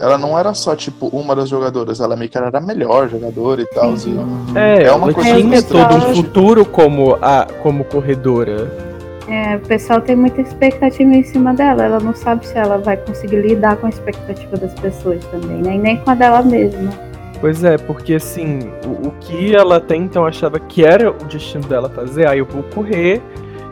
[0.00, 3.62] Ela não era só, tipo, uma das jogadoras, ela meio que era a melhor jogadora
[3.62, 3.94] e tal.
[3.94, 8.91] e- É, É uma ela coisa tinha pessoal- todo um futuro como, a, como corredora.
[9.32, 11.84] É, o pessoal tem muita expectativa em cima dela.
[11.84, 15.76] Ela não sabe se ela vai conseguir lidar com a expectativa das pessoas também, né?
[15.76, 16.92] E nem com a dela mesma.
[17.40, 21.66] Pois é, porque assim, o, o que ela até então achava que era o destino
[21.66, 23.22] dela fazer, ah, eu vou correr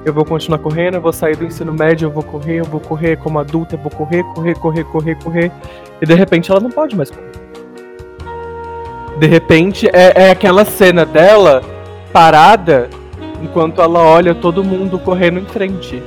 [0.02, 2.80] eu vou continuar correndo, eu vou sair do ensino médio, eu vou correr, eu vou
[2.80, 5.52] correr como adulta, eu vou correr, correr, correr, correr, correr.
[6.00, 7.30] E de repente ela não pode mais correr.
[9.18, 11.60] De repente é, é aquela cena dela
[12.10, 12.88] parada
[13.42, 16.02] enquanto ela olha todo mundo correndo em frente.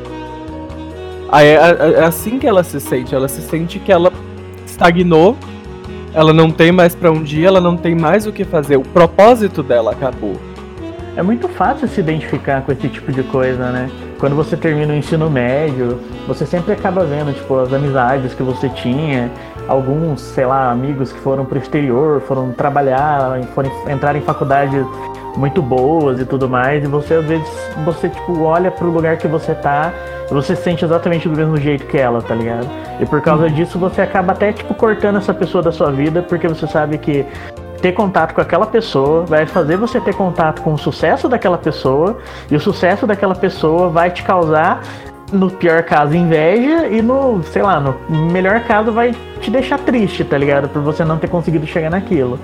[1.31, 4.11] Aí é, é, é assim que ela se sente, ela se sente que ela
[4.65, 5.35] estagnou,
[6.13, 8.83] ela não tem mais para onde ir, ela não tem mais o que fazer, o
[8.83, 10.35] propósito dela acabou.
[11.15, 13.89] É muito fácil se identificar com esse tipo de coisa, né?
[14.19, 18.67] Quando você termina o ensino médio, você sempre acaba vendo, tipo, as amizades que você
[18.69, 19.29] tinha,
[19.67, 24.85] alguns, sei lá, amigos que foram pro exterior, foram trabalhar, foram entrar em faculdades
[25.37, 27.47] muito boas e tudo mais, e você às vezes,
[27.85, 29.91] você, tipo, olha pro lugar que você tá
[30.29, 32.67] e você se sente exatamente do mesmo jeito que ela, tá ligado?
[32.99, 33.53] E por causa uhum.
[33.53, 37.25] disso você acaba até, tipo, cortando essa pessoa da sua vida, porque você sabe que
[37.81, 42.17] ter contato com aquela pessoa, vai fazer você ter contato com o sucesso daquela pessoa,
[42.49, 44.81] e o sucesso daquela pessoa vai te causar,
[45.33, 47.97] no pior caso, inveja, e no, sei lá, no
[48.31, 50.69] melhor caso, vai te deixar triste, tá ligado?
[50.69, 52.39] Por você não ter conseguido chegar naquilo.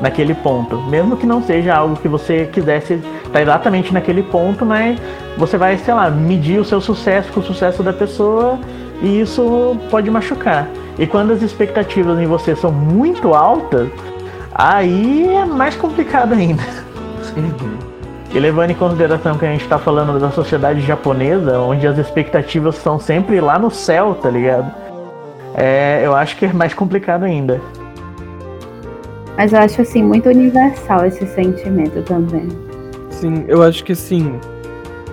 [0.00, 0.76] Naquele ponto.
[0.82, 4.98] Mesmo que não seja algo que você quisesse estar tá exatamente naquele ponto, mas
[5.36, 8.58] você vai, sei lá, medir o seu sucesso com o sucesso da pessoa
[9.02, 10.68] e isso pode machucar.
[10.98, 13.88] E quando as expectativas em você são muito altas,
[14.58, 16.64] Aí é mais complicado ainda.
[18.34, 22.74] E levando em consideração que a gente está falando da sociedade japonesa, onde as expectativas
[22.74, 24.70] são sempre lá no céu, tá ligado?
[25.54, 27.60] É, eu acho que é mais complicado ainda.
[29.38, 32.48] Mas eu acho assim muito universal esse sentimento também.
[33.08, 34.34] Sim, eu acho que sim.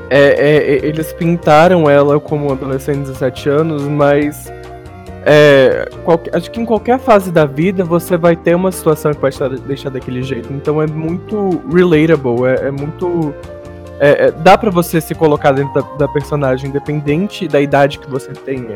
[0.10, 4.52] É, é, eles pintaram ela como adolescente de 17 anos, mas
[5.24, 9.22] é, qualquer, acho que em qualquer fase da vida você vai ter uma situação que
[9.22, 9.30] vai
[9.68, 10.52] deixar daquele jeito.
[10.52, 13.32] Então é muito relatable, é, é muito.
[14.00, 18.10] É, é dá para você se colocar dentro da, da, personagem, independente da idade que
[18.10, 18.76] você tenha.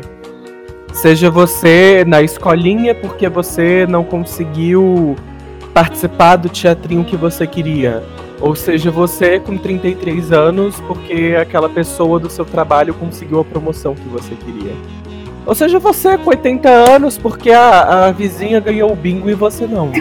[0.92, 5.16] Seja você na escolinha porque você não conseguiu
[5.72, 8.02] participar do teatrinho que você queria.
[8.40, 13.94] Ou seja, você com 33 anos porque aquela pessoa do seu trabalho conseguiu a promoção
[13.94, 14.72] que você queria.
[15.44, 19.66] Ou seja, você com 80 anos, porque a, a vizinha ganhou o bingo e você
[19.66, 19.90] não.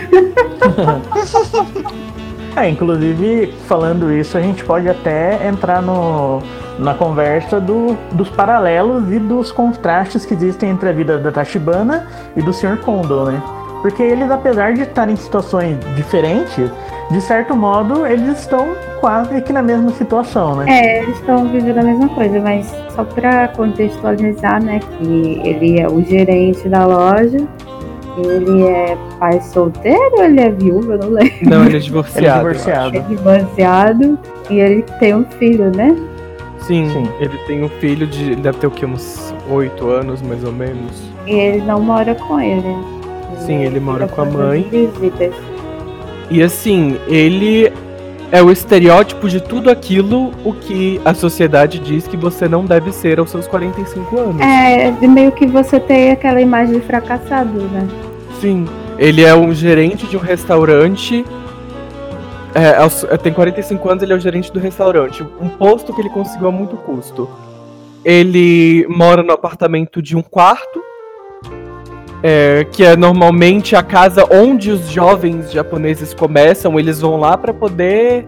[2.55, 6.41] é, inclusive, falando isso, a gente pode até entrar no,
[6.77, 12.07] na conversa do, dos paralelos e dos contrastes que existem entre a vida da Tachibana
[12.35, 12.77] e do Sr.
[12.77, 13.41] Kondo, né?
[13.81, 16.69] Porque eles, apesar de estarem em situações diferentes,
[17.11, 18.67] de certo modo, eles estão
[18.99, 20.65] quase que na mesma situação, né?
[20.67, 25.87] É, eles estão vivendo a mesma coisa, mas só para contextualizar, né, que ele é
[25.87, 27.39] o gerente da loja,
[28.17, 30.91] ele é pai solteiro ou ele é viúvo?
[30.93, 31.49] Eu não lembro.
[31.49, 32.27] Não, ele é divorciado.
[32.27, 32.97] ele é divorciado.
[32.97, 35.95] É divorciado e ele tem um filho, né?
[36.59, 38.35] Sim, Sim, ele tem um filho de.
[38.35, 38.85] Deve ter o quê?
[38.85, 41.01] Uns oito anos, mais ou menos.
[41.25, 42.98] E ele não mora com ele.
[43.45, 44.67] Sim, ele, mora com a mãe.
[44.69, 45.33] Visitas.
[46.29, 47.71] E assim, ele
[48.31, 52.91] é o estereótipo de tudo aquilo o que a sociedade diz que você não deve
[52.91, 54.41] ser aos seus 45 anos.
[54.41, 57.87] É, meio que você tem aquela imagem de fracassado, né?
[58.39, 58.65] Sim.
[58.97, 61.25] Ele é um gerente de um restaurante.
[62.53, 65.23] É, aos, é, tem 45 anos, ele é o gerente do restaurante.
[65.41, 67.29] Um posto que ele conseguiu a muito custo.
[68.03, 70.88] Ele mora no apartamento de um quarto
[72.21, 77.53] é, que é normalmente a casa onde os jovens japoneses começam, eles vão lá para
[77.53, 78.25] poder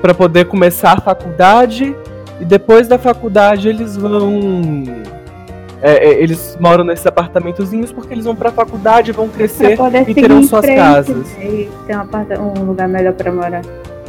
[0.00, 1.94] para poder começar a faculdade
[2.40, 4.84] e depois da faculdade eles vão
[5.82, 10.14] é, é, eles moram nesses apartamentozinhos porque eles vão para a faculdade, vão crescer e
[10.14, 11.30] terão suas frente, casas.
[11.38, 11.96] E tem
[12.38, 13.62] um lugar melhor para morar.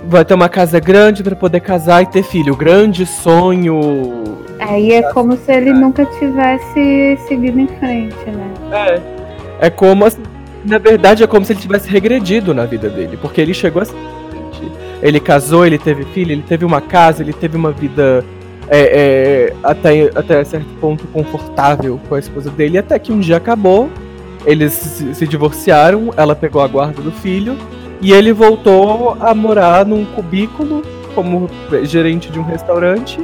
[0.05, 2.55] Vai ter uma casa grande para poder casar e ter filho.
[2.55, 4.23] Grande sonho.
[4.59, 8.53] Aí é como se ele nunca tivesse seguido em frente, né?
[8.71, 9.16] É.
[9.59, 10.05] É como.
[10.65, 13.17] Na verdade, é como se ele tivesse regredido na vida dele.
[13.17, 13.95] Porque ele chegou assim.
[15.01, 18.25] Ele casou, ele teve filho, ele teve uma casa, ele teve uma vida
[18.67, 22.77] é, é, até, até certo ponto confortável com a esposa dele.
[22.77, 23.89] Até que um dia acabou,
[24.45, 27.57] eles se, se divorciaram, ela pegou a guarda do filho
[28.01, 30.81] e ele voltou a morar num cubículo
[31.15, 31.49] como
[31.83, 33.19] gerente de um restaurante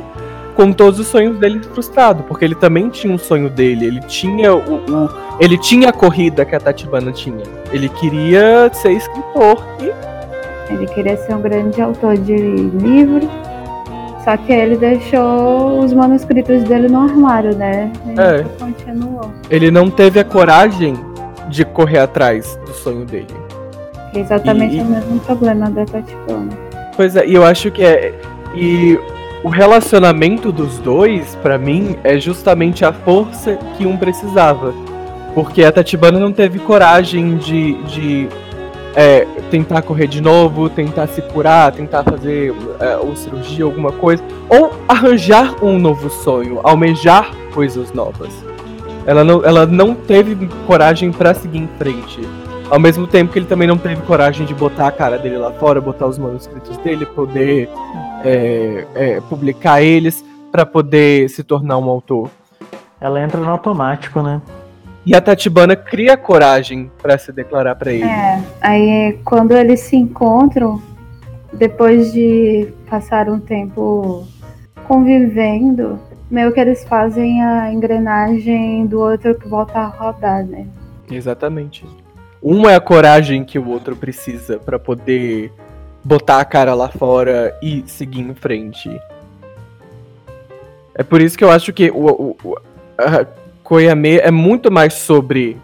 [0.56, 4.54] com todos os sonhos dele frustrados, porque ele também tinha um sonho dele, ele tinha
[4.54, 7.44] o, o, ele tinha a corrida que a Tatibana tinha.
[7.72, 10.14] Ele queria ser escritor e
[10.74, 13.30] ele queria ser um grande autor de livro.
[14.24, 17.92] Só que ele deixou os manuscritos dele no armário, né?
[18.08, 18.46] Ele é.
[18.58, 19.34] continuou.
[19.50, 20.96] Ele não teve a coragem
[21.50, 23.28] de correr atrás do sonho dele.
[24.14, 26.52] É exatamente e, o mesmo problema da Tatibana.
[26.96, 28.14] Pois é, e eu acho que é.
[28.56, 28.98] E
[29.44, 34.74] o relacionamento dos dois, para mim, é justamente a força que um precisava.
[35.36, 38.30] Porque a Tatibana não teve coragem de, de
[38.96, 44.24] é, tentar correr de novo, tentar se curar, tentar fazer é, ou cirurgia, alguma coisa,
[44.48, 48.32] ou arranjar um novo sonho, almejar coisas novas.
[49.06, 52.22] Ela não, ela não teve coragem para seguir em frente.
[52.74, 55.52] Ao mesmo tempo que ele também não teve coragem de botar a cara dele lá
[55.52, 57.70] fora, botar os manuscritos dele, poder
[58.26, 62.32] é, é, publicar eles, para poder se tornar um autor.
[63.00, 64.42] Ela entra no automático, né?
[65.06, 68.06] E a Tatibana cria coragem para se declarar para ele.
[68.06, 70.82] É, aí quando eles se encontram,
[71.54, 74.26] depois de passar um tempo
[74.88, 80.66] convivendo, meio que eles fazem a engrenagem do outro que volta a rodar, né?
[81.12, 81.86] Exatamente.
[82.44, 85.52] Um é a coragem que o outro precisa para poder
[86.04, 88.90] botar a cara lá fora e seguir em frente.
[90.94, 92.58] É por isso que eu acho que o, o
[92.98, 93.26] a
[93.64, 95.58] Koyame é muito mais sobre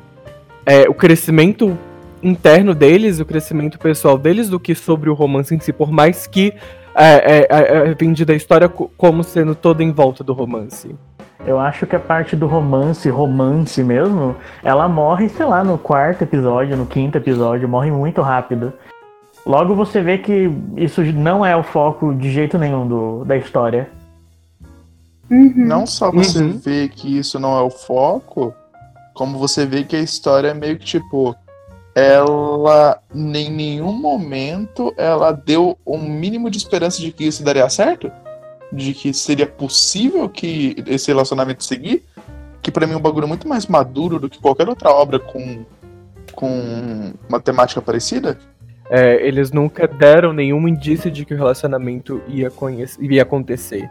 [0.65, 1.77] é, o crescimento
[2.23, 6.27] interno deles, o crescimento pessoal deles, do que sobre o romance em si, por mais
[6.27, 6.53] que
[6.95, 10.95] é, é, é, é vendida a história como sendo toda em volta do romance.
[11.45, 16.23] Eu acho que a parte do romance, romance mesmo, ela morre, sei lá, no quarto
[16.23, 18.73] episódio, no quinto episódio, morre muito rápido.
[19.45, 23.89] Logo você vê que isso não é o foco de jeito nenhum do, da história.
[25.31, 25.53] Uhum.
[25.55, 26.57] Não só você uhum.
[26.57, 28.53] vê que isso não é o foco,
[29.13, 31.35] como você vê que a história é meio que tipo.
[31.95, 38.09] Ela, em nenhum momento, ela deu um mínimo de esperança de que isso daria certo.
[38.71, 42.03] De que seria possível que esse relacionamento seguir.
[42.61, 45.65] Que para mim é um bagulho muito mais maduro do que qualquer outra obra com,
[46.33, 48.37] com uma temática parecida.
[48.89, 52.51] É, eles nunca deram nenhum indício de que o relacionamento ia,
[52.99, 53.89] ia acontecer.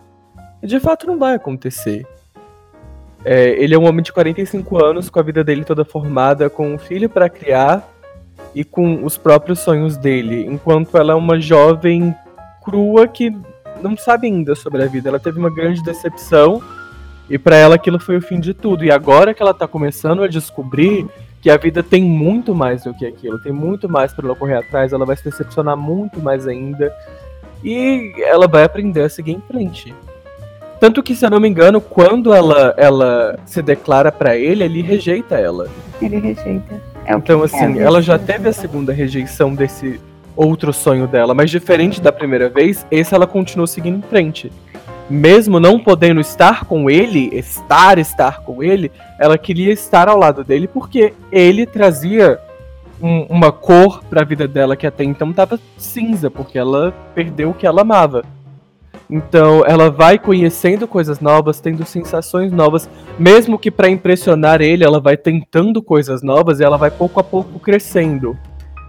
[0.62, 2.06] E de fato não vai acontecer.
[3.24, 6.74] É, ele é um homem de 45 anos, com a vida dele toda formada, com
[6.74, 7.88] um filho para criar
[8.54, 12.14] e com os próprios sonhos dele, enquanto ela é uma jovem
[12.62, 13.36] crua que
[13.82, 15.08] não sabe ainda sobre a vida.
[15.08, 16.62] Ela teve uma grande decepção
[17.28, 18.84] e para ela aquilo foi o fim de tudo.
[18.84, 21.06] E agora que ela tá começando a descobrir
[21.40, 24.56] que a vida tem muito mais do que aquilo, tem muito mais para ela correr
[24.56, 26.92] atrás, ela vai se decepcionar muito mais ainda
[27.62, 29.94] e ela vai aprender a seguir em frente.
[30.80, 34.80] Tanto que, se eu não me engano, quando ela, ela se declara para ele, ele
[34.80, 35.68] rejeita ela.
[36.00, 36.80] Ele rejeita.
[37.04, 40.00] É então, assim, ela já teve a segunda rejeição desse
[40.38, 44.52] outro sonho dela, mas diferente da primeira vez, esse ela continuou seguindo em frente.
[45.10, 50.44] Mesmo não podendo estar com ele, estar, estar com ele, ela queria estar ao lado
[50.44, 52.38] dele porque ele trazia
[53.02, 57.50] um, uma cor para a vida dela que até então estava cinza, porque ela perdeu
[57.50, 58.22] o que ela amava.
[59.10, 65.00] Então ela vai conhecendo coisas novas, tendo sensações novas, mesmo que para impressionar ele, ela
[65.00, 68.36] vai tentando coisas novas e ela vai pouco a pouco crescendo.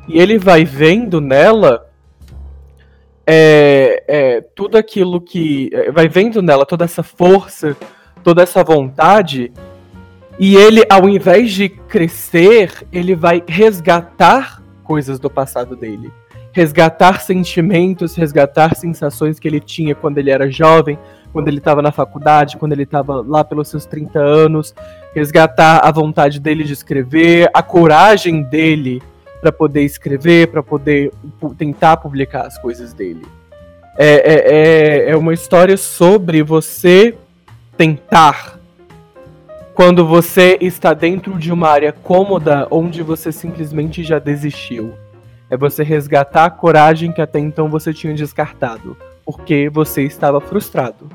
[0.10, 1.88] E ele vai vendo nela
[3.26, 5.70] é, é, tudo aquilo que.
[5.72, 7.78] É, vai vendo nela toda essa força,
[8.24, 9.54] toda essa vontade.
[10.40, 16.12] E ele, ao invés de crescer, ele vai resgatar coisas do passado dele
[16.52, 20.98] resgatar sentimentos, resgatar sensações que ele tinha quando ele era jovem,
[21.32, 24.74] quando ele estava na faculdade, quando ele estava lá pelos seus 30 anos,
[25.14, 29.02] resgatar a vontade dele de escrever, a coragem dele
[29.42, 31.12] para poder escrever, para poder
[31.58, 33.26] tentar publicar as coisas dele.
[33.98, 37.16] É, é, é, é uma história sobre você
[37.76, 38.60] tentar
[39.80, 44.94] quando você está dentro de uma área cômoda onde você simplesmente já desistiu.
[45.50, 51.10] É você resgatar a coragem que até então você tinha descartado, porque você estava frustrado.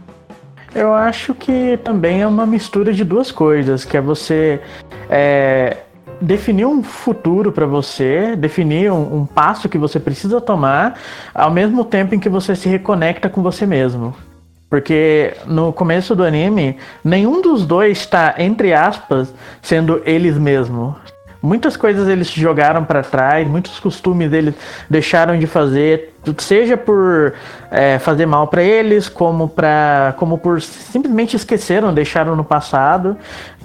[0.74, 4.60] Eu acho que também é uma mistura de duas coisas, que é você
[5.08, 5.83] é,
[6.24, 10.98] definir um futuro para você, definir um, um, passo que você precisa tomar,
[11.34, 14.14] ao mesmo tempo em que você se reconecta com você mesmo.
[14.68, 20.96] Porque no começo do anime, nenhum dos dois está, entre aspas, sendo eles mesmos.
[21.44, 24.54] Muitas coisas eles jogaram para trás, muitos costumes eles
[24.88, 27.34] deixaram de fazer, seja por
[27.70, 33.14] é, fazer mal para eles, como para, como por simplesmente esqueceram, deixaram no passado,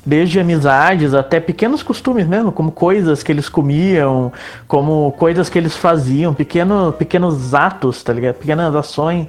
[0.06, 4.32] desde amizades até pequenos costumes mesmo, como coisas que eles comiam,
[4.68, 8.36] como coisas que eles faziam, pequeno, pequenos atos, tá ligado?
[8.36, 9.28] Pequenas ações.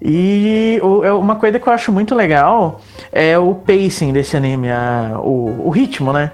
[0.00, 2.80] E é uma coisa que eu acho muito legal
[3.10, 6.30] é o pacing desse anime, a, o, o ritmo, né?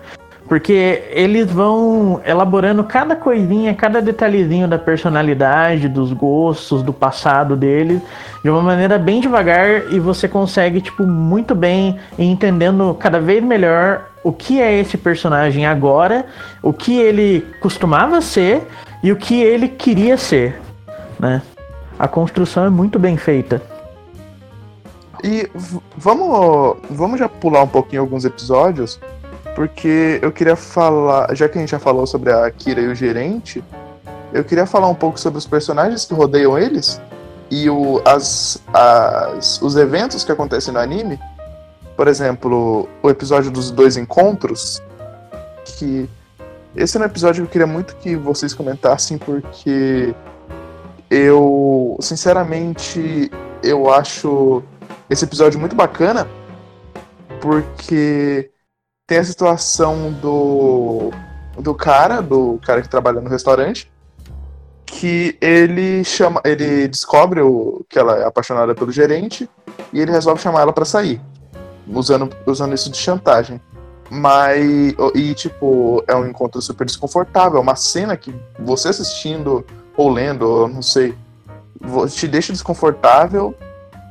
[0.49, 8.01] Porque eles vão elaborando cada coisinha, cada detalhezinho da personalidade, dos gostos, do passado deles,
[8.43, 14.11] de uma maneira bem devagar e você consegue, tipo, muito bem entendendo cada vez melhor
[14.23, 16.27] o que é esse personagem agora,
[16.63, 18.67] o que ele costumava ser
[19.03, 20.61] e o que ele queria ser,
[21.19, 21.41] né?
[21.99, 23.63] A construção é muito bem feita.
[25.23, 25.49] E
[25.97, 29.01] vamos, vamos já pular um pouquinho alguns episódios,
[29.55, 32.95] porque eu queria falar, já que a gente já falou sobre a Kira e o
[32.95, 33.63] gerente,
[34.33, 37.01] eu queria falar um pouco sobre os personagens que rodeiam eles
[37.51, 41.21] e o, as, as, os eventos que acontecem no anime.
[41.97, 44.83] Por exemplo, o episódio dos dois encontros,
[45.65, 46.09] que
[46.75, 50.13] esse é um episódio que eu queria muito que vocês comentassem, porque
[51.09, 53.31] eu, sinceramente,
[53.63, 54.65] eu acho
[55.09, 56.27] esse episódio muito bacana,
[57.41, 58.51] porque
[59.07, 61.11] tem a situação do,
[61.59, 63.91] do cara, do cara que trabalha no restaurante,
[64.87, 69.49] que ele chama, ele descobre o, que ela é apaixonada pelo gerente
[69.93, 71.21] e ele resolve chamar ela pra sair,
[71.87, 73.61] usando, usando isso de chantagem.
[74.11, 79.65] Mas, e tipo, é um encontro super desconfortável, é uma cena que você assistindo
[79.97, 81.15] ou lendo, não sei,
[82.09, 83.55] te deixa desconfortável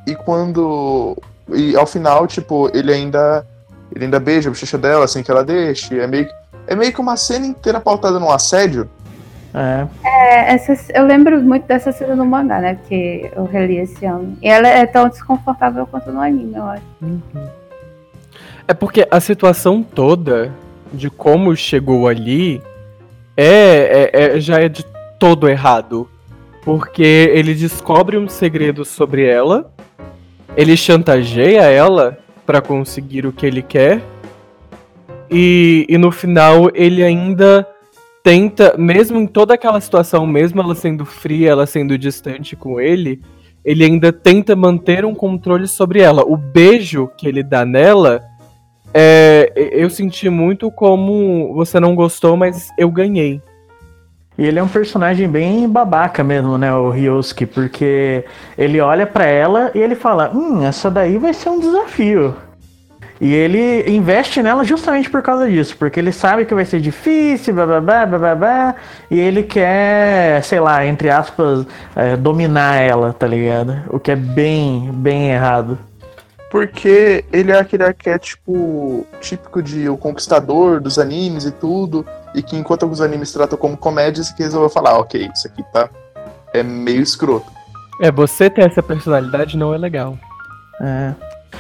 [0.05, 1.15] e quando.
[1.49, 3.45] E ao final, tipo, ele ainda.
[3.95, 5.93] Ele ainda beija a bochecha dela assim que ela deixa.
[5.95, 6.33] É meio, que-
[6.67, 8.89] é meio que uma cena inteira pautada num assédio.
[9.53, 12.73] É, É, essa, eu lembro muito dessa cena no mangá, né?
[12.75, 14.35] Porque eu reli esse ano.
[14.41, 16.83] E ela é tão desconfortável quanto no anime, eu acho.
[18.67, 20.51] É porque a situação toda
[20.91, 22.61] de como chegou ali
[23.37, 24.85] é, é- é- já é de
[25.19, 26.09] todo errado.
[26.63, 29.69] Porque ele descobre um segredo sobre ela,
[30.55, 34.01] ele chantageia ela pra conseguir o que ele quer,
[35.29, 37.67] e, e no final ele ainda
[38.23, 43.21] tenta, mesmo em toda aquela situação, mesmo ela sendo fria, ela sendo distante com ele,
[43.65, 46.23] ele ainda tenta manter um controle sobre ela.
[46.23, 48.21] O beijo que ele dá nela
[48.93, 53.41] é, eu senti muito como você não gostou, mas eu ganhei.
[54.37, 58.25] E ele é um personagem bem babaca mesmo, né, o Ryosuke, porque
[58.57, 62.35] ele olha pra ela e ele fala: "Hum, essa daí vai ser um desafio".
[63.21, 67.53] E ele investe nela justamente por causa disso, porque ele sabe que vai ser difícil,
[67.53, 68.75] bababá, bababá,
[69.09, 71.65] e ele quer, sei lá, entre aspas,
[71.95, 73.81] é, dominar ela, tá ligado?
[73.89, 75.77] O que é bem, bem errado.
[76.51, 82.05] Porque ele é aquele arquétipo típico de o conquistador dos animes e tudo.
[82.33, 85.63] E que enquanto alguns animes tratam como comédia, esse aqui resolveu falar, ok, isso aqui
[85.71, 85.89] tá.
[86.53, 87.51] É meio escroto.
[88.01, 90.17] É, você ter essa personalidade não é legal.
[90.81, 91.13] É.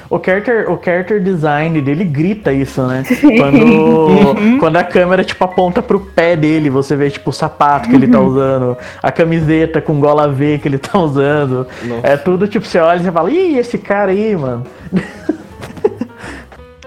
[0.09, 3.03] O character, o character design dele grita isso, né?
[3.37, 7.95] Quando, quando a câmera, tipo, aponta pro pé dele, você vê, tipo, o sapato que
[7.95, 11.67] ele tá usando, a camiseta com gola V que ele tá usando.
[11.83, 12.07] Nossa.
[12.07, 14.63] É tudo, tipo, você olha e você fala, ih, esse cara aí, mano.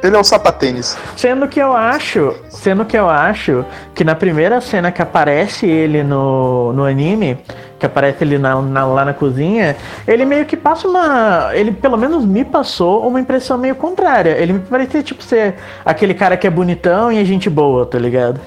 [0.06, 0.96] Ele é o sapatênis.
[1.16, 6.02] Sendo que eu acho, sendo que eu acho que na primeira cena que aparece ele
[6.02, 7.38] no, no anime,
[7.78, 9.76] que aparece ele na, na- lá na cozinha,
[10.06, 11.50] ele meio que passa uma.
[11.54, 14.30] Ele pelo menos me passou uma impressão meio contrária.
[14.38, 15.54] Ele me parecia tipo ser
[15.84, 18.40] aquele cara que é bonitão e é gente boa, tá ligado?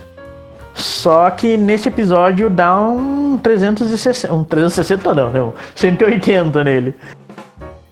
[0.73, 4.33] Só que nesse episódio dá um 360.
[4.33, 5.53] Um 360 não, não.
[5.75, 6.95] 180 nele.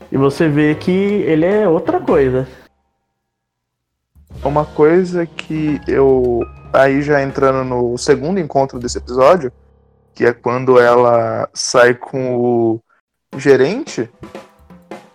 [0.10, 2.48] E você vê que ele é outra coisa.
[4.44, 6.42] Uma coisa que eu.
[6.74, 9.52] Aí já entrando no segundo encontro desse episódio,
[10.14, 12.82] que é quando ela sai com o
[13.38, 14.10] gerente,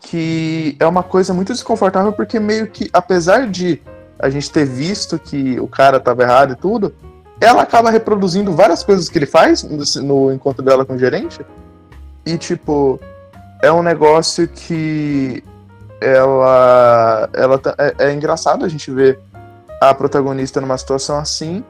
[0.00, 3.80] que é uma coisa muito desconfortável, porque meio que, apesar de
[4.18, 6.94] a gente ter visto que o cara tava errado e tudo,
[7.40, 9.62] ela acaba reproduzindo várias coisas que ele faz
[10.00, 11.40] no encontro dela com o gerente.
[12.24, 13.00] E, tipo,
[13.60, 15.42] é um negócio que
[16.04, 19.18] ela, ela tá- é, é engraçado a gente ver
[19.80, 21.64] a protagonista numa situação assim,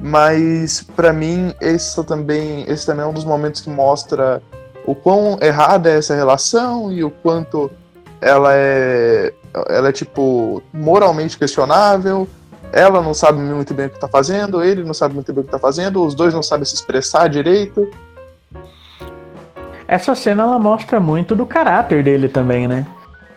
[0.00, 4.42] mas pra mim esse também esse também é um dos momentos que mostra
[4.86, 7.70] o quão errada é essa relação e o quanto
[8.20, 9.32] ela é
[9.68, 12.28] ela é tipo moralmente questionável.
[12.72, 15.44] Ela não sabe muito bem o que tá fazendo, ele não sabe muito bem o
[15.44, 17.90] que tá fazendo, os dois não sabem se expressar direito.
[19.88, 22.86] Essa cena ela mostra muito do caráter dele também, né?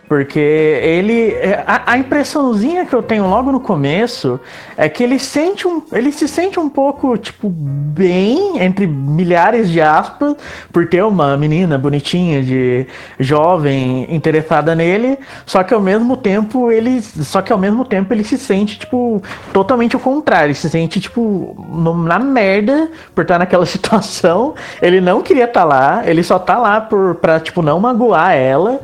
[0.08, 1.30] Porque ele.
[1.32, 4.38] é, A, a impressãozinha que eu tenho logo no começo
[4.76, 5.82] é que ele sente um.
[5.92, 10.36] Ele se sente um pouco, tipo, bem, entre milhares de aspas,
[10.72, 12.86] por ter uma menina bonitinha, de
[13.18, 15.18] jovem, interessada nele.
[15.46, 17.00] Só que ao mesmo tempo ele.
[17.00, 20.48] Só que ao mesmo tempo ele se sente, tipo, totalmente o contrário.
[20.48, 24.54] Ele se sente, tipo, no- na merda por estar naquela situação.
[24.82, 28.80] Ele não queria estar lá, ele só tá lá por, pra, tipo, não magoar ela.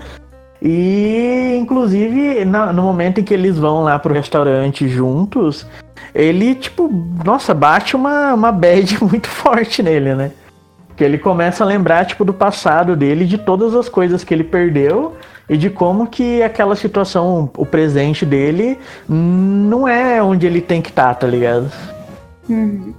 [0.62, 5.66] E, inclusive, no momento em que eles vão lá pro restaurante juntos,
[6.14, 6.90] ele, tipo,
[7.24, 10.30] nossa, bate uma, uma bad muito forte nele, né?
[10.96, 14.44] Que ele começa a lembrar, tipo, do passado dele, de todas as coisas que ele
[14.44, 15.16] perdeu
[15.48, 20.90] e de como que aquela situação, o presente dele, não é onde ele tem que
[20.90, 21.72] estar, tá ligado?
[22.48, 22.92] Uhum.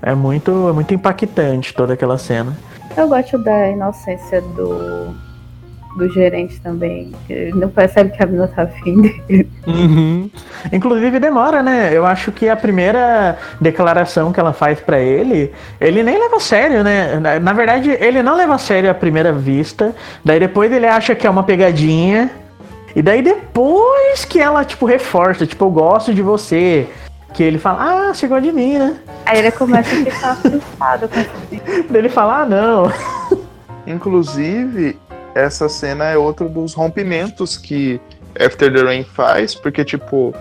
[0.00, 2.56] É muito, é muito impactante toda aquela cena.
[2.96, 5.14] Eu gosto da inocência do,
[5.96, 7.12] do gerente também.
[7.26, 9.50] que Ele não percebe que a menina tá afim dele.
[9.66, 10.30] Uhum.
[10.72, 11.90] Inclusive demora, né?
[11.92, 16.40] Eu acho que a primeira declaração que ela faz pra ele, ele nem leva a
[16.40, 17.18] sério, né?
[17.40, 19.94] Na, verdade, ele não leva a sério à primeira vista.
[20.24, 22.30] Daí depois ele acha que é uma pegadinha.
[22.94, 26.88] E daí depois que ela, tipo, reforça, tipo, eu gosto de você.
[27.32, 28.96] Que ele fala, ah, você gosta de mim, né?
[29.24, 32.92] Aí ele começa a ficar frustrado com ele fala, ah, não.
[33.86, 34.98] Inclusive,
[35.34, 38.00] essa cena é outro dos rompimentos que
[38.38, 40.34] After the Rain faz, porque, tipo,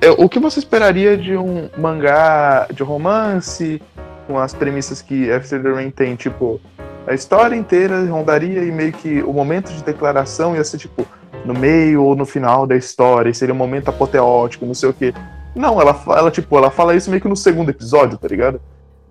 [0.00, 3.80] é, o que você esperaria de um mangá de romance,
[4.26, 6.60] com as premissas que After the Rain tem, tipo,
[7.06, 11.06] a história inteira rondaria e meio que o momento de declaração ia ser, tipo,
[11.44, 14.92] no meio ou no final da história, e seria um momento apoteótico, não sei o
[14.92, 15.12] quê.
[15.54, 18.60] Não, ela fala, tipo, ela fala isso meio que no segundo episódio, tá ligado?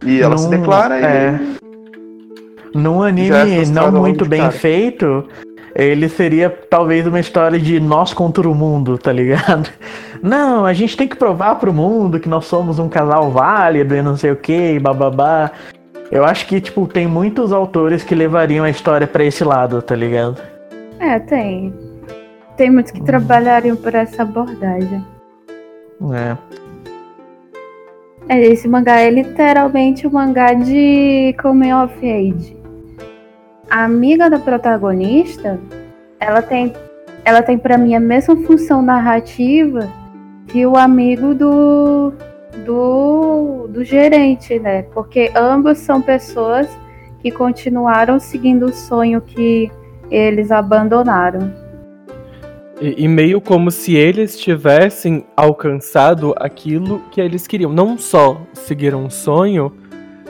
[0.05, 1.39] E ela se Num- declara e é.
[2.73, 4.51] Num é anime não muito bem cara.
[4.51, 5.27] feito,
[5.75, 9.69] ele seria talvez uma história de nós contra o mundo, tá ligado?
[10.21, 14.03] Não, a gente tem que provar pro mundo que nós somos um casal válido e
[14.03, 15.49] não sei o que, bababá.
[16.11, 19.95] Eu acho que, tipo, tem muitos autores que levariam a história pra esse lado, tá
[19.95, 20.39] ligado?
[20.99, 21.73] É, tem.
[22.55, 25.03] Tem muitos que trabalhariam por essa abordagem.
[26.13, 26.37] É.
[28.29, 32.60] É, esse mangá é literalmente um mangá de coming of age.
[33.71, 35.57] A amiga da protagonista,
[36.19, 36.73] ela tem,
[37.23, 39.89] ela tem para mim a mesma função narrativa
[40.49, 42.11] que o amigo do,
[42.65, 44.81] do, do gerente, né?
[44.93, 46.67] Porque ambos são pessoas
[47.21, 49.71] que continuaram seguindo o sonho que
[50.09, 51.53] eles abandonaram.
[52.81, 57.71] E, e meio como se eles tivessem alcançado aquilo que eles queriam.
[57.71, 59.71] Não só seguiram um sonho,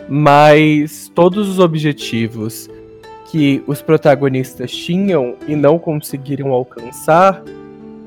[0.07, 2.69] mas todos os objetivos
[3.31, 7.41] que os protagonistas tinham e não conseguiram alcançar,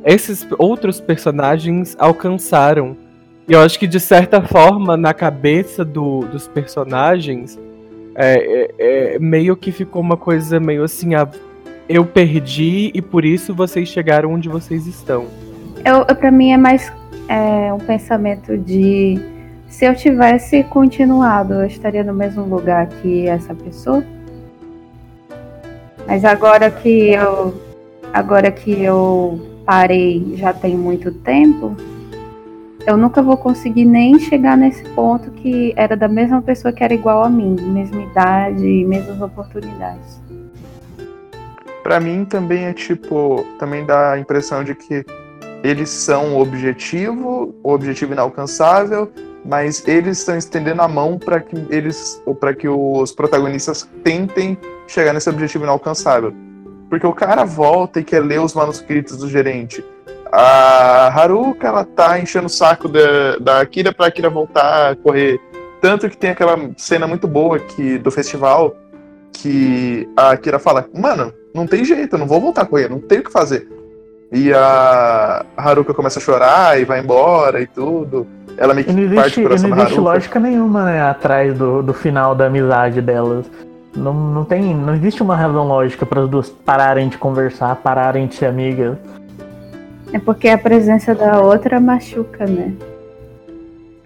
[0.05, 2.95] esses outros personagens alcançaram.
[3.49, 7.59] E eu acho que de certa forma, na cabeça do- dos personagens,
[8.15, 11.27] é, é- é meio que ficou uma coisa meio assim, ah,
[11.89, 15.25] eu perdi e por isso vocês chegaram onde vocês estão.
[15.85, 16.93] Eu, eu, para mim é mais
[17.29, 19.19] é, um pensamento de
[19.69, 24.05] se eu tivesse continuado, eu estaria no mesmo lugar que essa pessoa.
[26.07, 27.55] Mas agora que eu
[28.13, 31.75] agora que eu parei já tem muito tempo,
[32.87, 36.93] eu nunca vou conseguir nem chegar nesse ponto que era da mesma pessoa que era
[36.93, 40.21] igual a mim, mesma idade, mesmas oportunidades.
[41.83, 45.05] Pra mim também é tipo, também dá a impressão de que
[45.63, 49.11] eles são o objetivo, o objetivo inalcançável,
[49.45, 55.13] mas eles estão estendendo a mão para que eles, para que os protagonistas tentem chegar
[55.13, 56.33] nesse objetivo inalcançável.
[56.89, 59.85] Porque o cara volta e quer ler os manuscritos do gerente.
[60.31, 65.41] A Haruka, ela tá enchendo o saco da, da Akira pra Akira voltar a correr.
[65.81, 68.77] Tanto que tem aquela cena muito boa que, do festival
[69.33, 73.01] que a Akira fala, mano, não tem jeito, eu não vou voltar a correr, não
[73.01, 73.69] tenho o que fazer.
[74.33, 78.27] E a Haruka começa a chorar e vai embora e tudo.
[78.57, 81.83] Ela meio não que parte existe, do coração não existe lógica nenhuma, né, atrás do,
[81.83, 83.47] do final da amizade delas.
[83.97, 84.75] Não, não tem.
[84.75, 88.97] Não existe uma razão lógica para as duas pararem de conversar, pararem de ser amigas.
[90.13, 92.73] É porque a presença da outra machuca, né?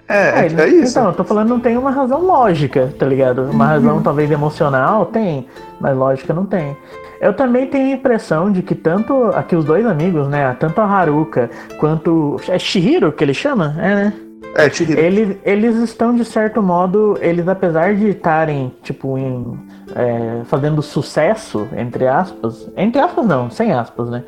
[0.09, 0.93] É, é, é isso.
[0.99, 3.43] Então, eu tô falando não tem uma razão lógica, tá ligado?
[3.43, 3.71] Uma Uhum.
[3.71, 5.47] razão talvez emocional, tem,
[5.79, 6.75] mas lógica não tem.
[7.21, 10.85] Eu também tenho a impressão de que tanto aqui os dois amigos, né, tanto a
[10.87, 14.13] Haruka quanto é Shihiro que ele chama, é, né?
[14.55, 15.01] É.
[15.01, 19.59] Eles, eles estão, de certo modo, eles apesar de estarem, tipo, em,
[19.95, 24.25] é, fazendo sucesso, entre aspas, entre aspas não, sem aspas, né?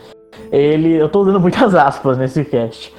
[0.51, 0.95] ele.
[0.95, 2.95] Eu tô usando muitas aspas nesse cast.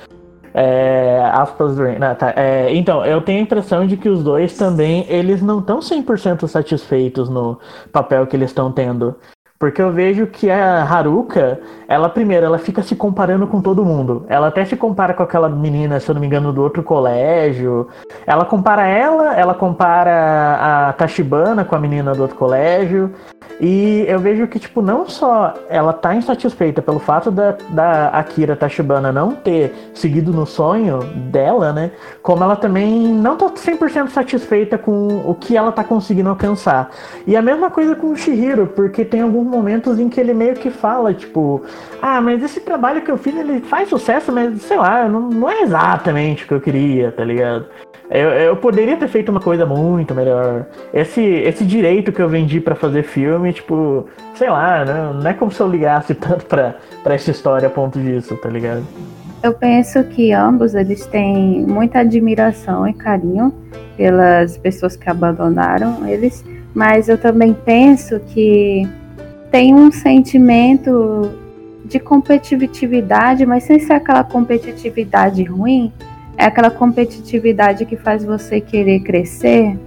[0.53, 4.57] É, aspas do não, tá, é, Então, eu tenho a impressão de que os dois
[4.57, 7.57] também, eles não estão 100% satisfeitos no
[7.93, 9.15] papel que eles estão tendo.
[9.61, 14.25] Porque eu vejo que a Haruka, ela primeiro, ela fica se comparando com todo mundo.
[14.27, 17.87] Ela até se compara com aquela menina, se eu não me engano, do outro colégio.
[18.25, 23.13] Ela compara ela, ela compara a Tachibana com a menina do outro colégio.
[23.59, 28.55] E eu vejo que, tipo, não só ela tá insatisfeita pelo fato da, da Akira
[28.55, 31.91] Tachibana não ter seguido no sonho dela, né?
[32.23, 36.89] Como ela também não tá 100% satisfeita com o que ela tá conseguindo alcançar.
[37.27, 40.55] E a mesma coisa com o Shihiro, porque tem alguns momentos em que ele meio
[40.55, 41.63] que fala, tipo,
[42.01, 45.49] ah, mas esse trabalho que eu fiz, ele faz sucesso, mas sei lá, não, não
[45.49, 47.65] é exatamente o que eu queria, tá ligado?
[48.09, 50.65] Eu, eu poderia ter feito uma coisa muito melhor.
[50.93, 55.33] Esse, esse direito que eu vendi para fazer filme, tipo, sei lá, não, não é
[55.33, 58.83] como se eu ligasse tanto pra, pra essa história a ponto disso, tá ligado?
[59.41, 63.53] Eu penso que ambos eles têm muita admiração e carinho
[63.95, 66.43] pelas pessoas que abandonaram eles,
[66.75, 68.87] mas eu também penso que
[69.51, 71.29] tem um sentimento
[71.83, 75.91] de competitividade, mas sem ser aquela competitividade ruim,
[76.37, 79.77] é aquela competitividade que faz você querer crescer.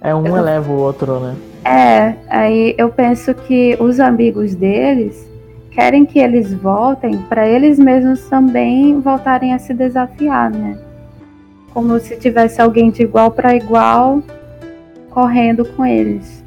[0.00, 1.36] É um eu, eleva o outro, né?
[1.64, 5.28] É, aí eu penso que os amigos deles
[5.70, 10.78] querem que eles voltem para eles mesmos também voltarem a se desafiar, né?
[11.74, 14.22] Como se tivesse alguém de igual para igual
[15.10, 16.43] correndo com eles.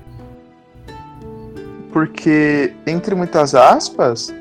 [1.97, 4.31] Porque, entre muitas aspas,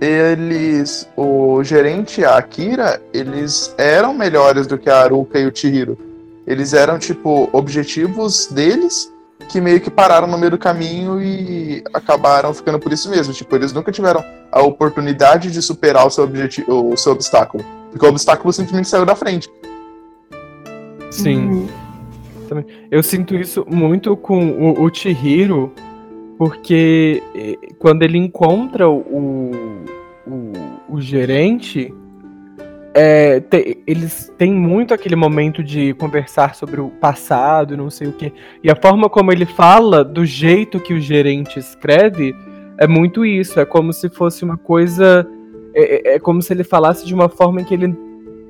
[0.00, 5.52] eles, o gerente e a Akira, eles eram melhores do que a Aruka e o
[5.52, 5.98] Chihiro.
[6.46, 9.12] Eles eram, tipo, objetivos deles
[9.48, 13.34] que meio que pararam no meio do caminho e acabaram ficando por isso mesmo.
[13.34, 17.64] Tipo, eles nunca tiveram a oportunidade de superar o seu, objetivo, o seu obstáculo.
[17.90, 19.50] Porque o obstáculo simplesmente saiu da frente.
[21.10, 21.48] Sim.
[21.48, 22.64] Uhum.
[22.92, 25.72] Eu sinto isso muito com o, o Chihiro,
[26.38, 29.82] porque eh, quando ele encontra o,
[30.26, 30.52] o,
[30.88, 31.92] o gerente,
[32.98, 38.12] é, te, eles têm muito aquele momento de conversar sobre o passado, não sei o
[38.12, 38.32] que.
[38.64, 42.34] E a forma como ele fala, do jeito que o gerente escreve,
[42.78, 43.60] é muito isso.
[43.60, 45.28] É como se fosse uma coisa.
[45.74, 47.94] É, é, é como se ele falasse de uma forma em que ele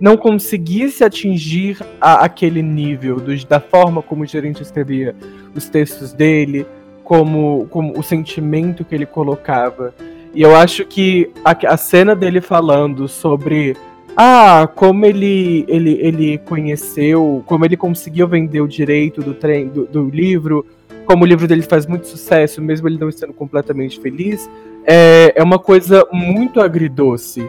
[0.01, 5.15] não conseguisse atingir a, aquele nível, do, da forma como o gerente escrevia
[5.55, 6.67] os textos dele,
[7.07, 9.95] como, como o sentimento que ele colocava.
[10.35, 13.77] E eu acho que a, a cena dele falando sobre
[14.17, 19.87] ah, como ele, ele, ele conheceu, como ele conseguiu vender o direito do, trem, do,
[19.87, 20.67] do, livro,
[21.05, 24.51] como o livro dele faz muito sucesso, mesmo ele não estando completamente feliz,
[24.85, 27.49] é, é uma coisa muito agridoce.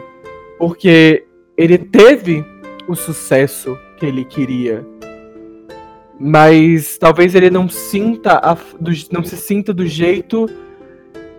[0.56, 1.24] Porque
[1.56, 2.44] ele teve
[2.86, 4.86] o sucesso que ele queria
[6.18, 10.46] mas talvez ele não sinta a, do, não se sinta do jeito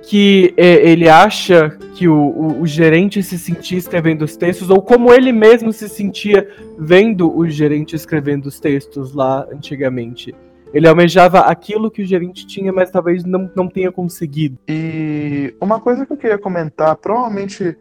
[0.03, 4.81] que é, ele acha que o, o, o, gerente se sentia escrevendo os textos, ou
[4.81, 6.49] como ele mesmo se sentia
[6.79, 10.33] vendo o gerente escrevendo os textos lá antigamente.
[10.73, 14.57] Ele almejava aquilo que o gerente tinha, mas talvez não, não tenha conseguido.
[14.67, 17.77] E uma coisa que eu queria comentar, provavelmente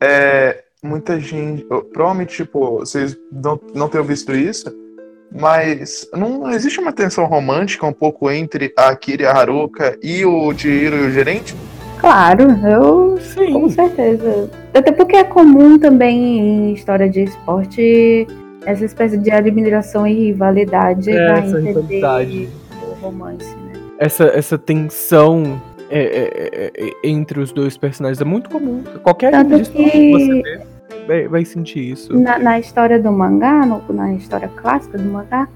[0.00, 1.64] é, muita gente.
[1.64, 4.87] Provavelmente, tipo, vocês não, não tenham visto isso
[5.30, 10.24] mas não existe uma tensão romântica um pouco entre a Akira e a Haruka e
[10.24, 11.54] o Chihiro e o gerente?
[12.00, 13.52] Claro, eu Sim.
[13.52, 14.50] com certeza.
[14.72, 18.26] Até porque é comum também em história de esporte
[18.64, 22.48] essa espécie de admiração e rivalidade é, essa rivalidade.
[22.82, 23.72] o romance, né?
[23.98, 25.60] Essa, essa tensão
[25.90, 28.84] é, é, é, é entre os dois personagens é muito comum.
[29.02, 29.90] Qualquer Tanto que...
[29.90, 30.67] que você vê
[31.08, 32.16] vai, vai sentir isso.
[32.16, 35.48] Na, na história do mangá, no, na história clássica do mangá,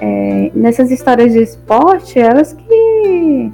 [0.00, 3.52] é, nessas histórias de esporte, elas que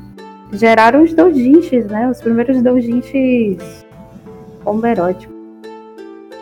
[0.52, 2.08] geraram os doujinshis, né?
[2.08, 3.84] Os primeiros doujinshis
[4.64, 5.34] homoeróticos.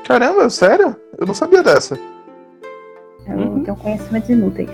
[0.06, 0.94] Caramba, sério?
[1.18, 1.98] Eu não sabia dessa.
[3.26, 3.64] Eu uhum.
[3.64, 4.70] tenho conhecimentos inúteis.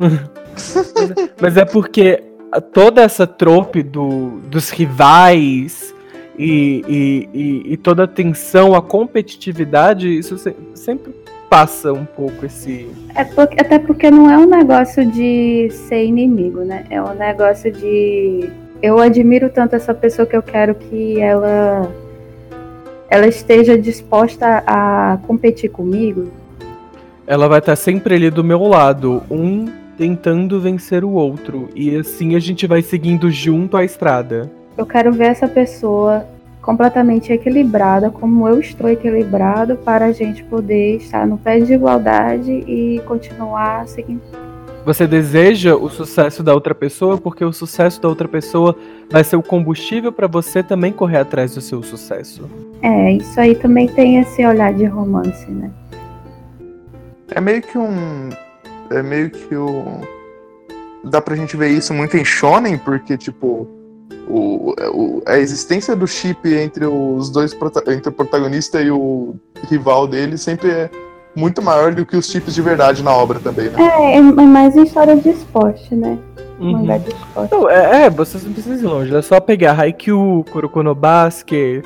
[1.40, 2.22] Mas é porque
[2.72, 5.94] toda essa trope do, dos rivais
[6.38, 11.14] e, e, e, e toda a tensão, a competitividade, isso se, sempre
[11.48, 12.88] passa um pouco esse.
[13.14, 16.84] É porque, até porque não é um negócio de ser inimigo, né?
[16.90, 18.50] É um negócio de.
[18.82, 21.88] Eu admiro tanto essa pessoa que eu quero que ela
[23.08, 26.32] ela esteja disposta a competir comigo.
[27.26, 29.66] Ela vai estar sempre ali do meu lado, um
[29.96, 31.68] tentando vencer o outro.
[31.76, 36.26] E assim a gente vai seguindo junto a estrada eu quero ver essa pessoa
[36.60, 42.50] completamente equilibrada, como eu estou equilibrado, para a gente poder estar no pé de igualdade
[42.50, 44.22] e continuar seguindo.
[44.84, 48.76] Você deseja o sucesso da outra pessoa porque o sucesso da outra pessoa
[49.10, 52.50] vai ser o combustível para você também correr atrás do seu sucesso.
[52.82, 55.70] É, isso aí também tem esse olhar de romance, né?
[57.30, 58.28] É meio que um.
[58.90, 60.00] É meio que o.
[61.02, 63.66] Dá pra gente ver isso muito em Shonen, porque, tipo,
[64.28, 67.56] o, o, a existência do chip entre os dois
[67.88, 69.34] entre o protagonista e o
[69.68, 70.90] rival dele sempre é
[71.36, 73.76] muito maior do que os chips de verdade na obra também, né?
[73.80, 76.18] É, é mais em história de esporte, né?
[76.60, 76.84] Uhum.
[76.84, 77.52] De esporte.
[77.52, 81.84] Não, é, é, vocês não precisam ir longe, é só pegar Haikyuu, Kuroko no Basket,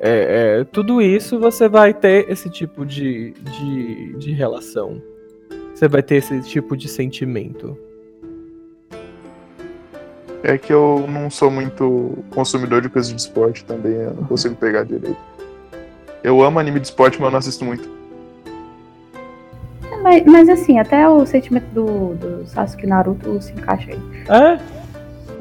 [0.00, 5.02] é, é, tudo isso você vai ter esse tipo de, de, de relação.
[5.74, 7.76] Você vai ter esse tipo de sentimento.
[10.42, 14.54] É que eu não sou muito consumidor de coisas de esporte também, eu não consigo
[14.54, 15.16] pegar direito.
[16.22, 17.88] Eu amo anime de esporte, mas eu não assisto muito.
[20.02, 23.98] Mas, mas assim, até o sentimento do, do Sasuke Naruto se encaixa aí.
[24.28, 24.58] É?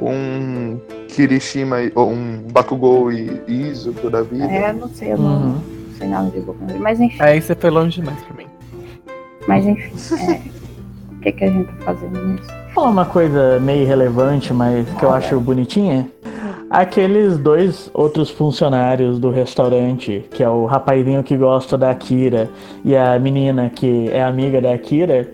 [0.02, 4.46] Um Kirishima, ou um Bakugou e Izuku da vida.
[4.52, 5.50] É, eu não sei, eu não, Uhum.
[5.90, 8.48] não sei nada de Boku Mas enfim, Aí você foi longe demais pra mim.
[9.48, 10.16] mas enfim.
[10.32, 10.42] é,
[11.18, 12.48] o que, que a gente tá fazendo nisso?
[12.74, 16.10] Falar uma coisa meio irrelevante, mas que eu acho bonitinha.
[16.70, 22.50] Aqueles dois outros funcionários do restaurante, que é o rapazinho que gosta da Akira
[22.84, 25.34] e a menina que é amiga da Akira,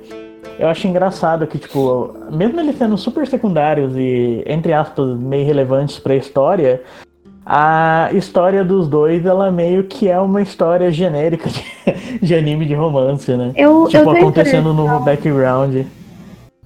[0.60, 5.98] eu acho engraçado que, tipo, mesmo eles sendo super secundários e, entre aspas, meio relevantes
[5.98, 6.84] pra história,
[7.46, 11.64] a história dos dois, ela meio que é uma história genérica de,
[12.26, 13.52] de anime de romance, né?
[13.56, 15.86] Eu, eu Tipo, tenho acontecendo no background.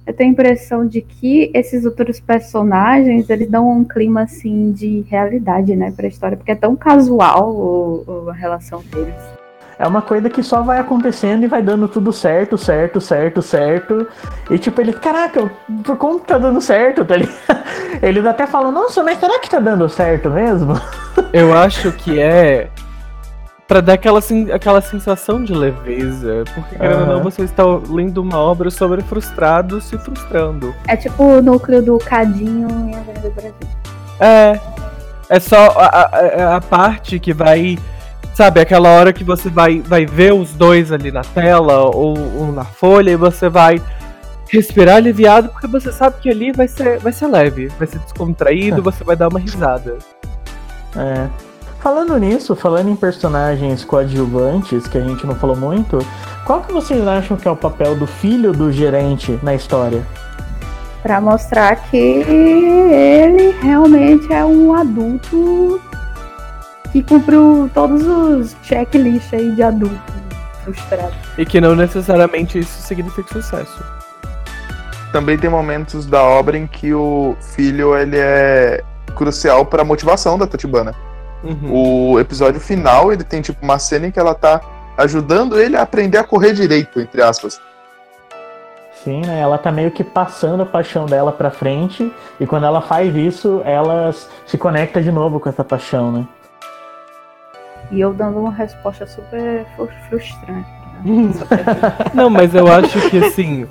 [0.06, 5.04] Eu tenho a impressão de que esses outros personagens, eles dão um clima, assim, de
[5.08, 6.34] realidade, né, pra história.
[6.36, 9.37] Porque é tão casual o- o- a relação deles.
[9.78, 14.08] É uma coisa que só vai acontecendo e vai dando tudo certo, certo, certo, certo.
[14.50, 15.50] E tipo, ele, caraca,
[15.84, 17.38] por como que tá dando certo, tá ligado?
[18.02, 20.74] Eles até falam, nossa, mas será que tá dando certo mesmo?
[21.32, 22.68] Eu acho que é
[23.68, 24.20] pra dar aquela,
[24.52, 26.42] aquela sensação de leveza.
[26.54, 30.74] Porque, querendo ou não, você está lendo uma obra sobre frustrados se frustrando.
[30.88, 33.54] É tipo o núcleo do Cadinho em Avenida Brasil.
[34.18, 34.58] É.
[35.30, 37.78] É só a, a, a parte que vai.
[38.38, 42.52] Sabe, aquela hora que você vai, vai ver os dois ali na tela ou, ou
[42.52, 43.82] na folha e você vai
[44.48, 48.80] respirar aliviado porque você sabe que ali vai ser, vai ser leve, vai ser descontraído,
[48.80, 49.98] você vai dar uma risada.
[50.96, 51.26] É.
[51.80, 55.98] Falando nisso, falando em personagens coadjuvantes, que a gente não falou muito,
[56.46, 60.06] qual que vocês acham que é o papel do filho do gerente na história?
[61.02, 65.80] Pra mostrar que ele realmente é um adulto
[66.92, 70.18] que cumpriu todos os checklists aí de adulto
[70.64, 71.14] frustrado.
[71.36, 73.84] E que não necessariamente isso significa sucesso.
[75.12, 78.82] Também tem momentos da obra em que o filho ele é
[79.14, 80.94] crucial pra motivação da Tatibana.
[81.42, 82.12] Uhum.
[82.12, 84.60] O episódio final, ele tem tipo uma cena em que ela tá
[84.98, 87.60] ajudando ele a aprender a correr direito, entre aspas.
[89.04, 89.40] Sim, né?
[89.40, 93.62] Ela tá meio que passando a paixão dela pra frente, e quando ela faz isso,
[93.64, 94.12] ela
[94.44, 96.26] se conecta de novo com essa paixão, né?
[97.90, 100.66] E eu dando uma resposta super fru- frustrante.
[101.02, 101.46] pergunta.
[102.14, 103.66] Não, mas eu acho que assim,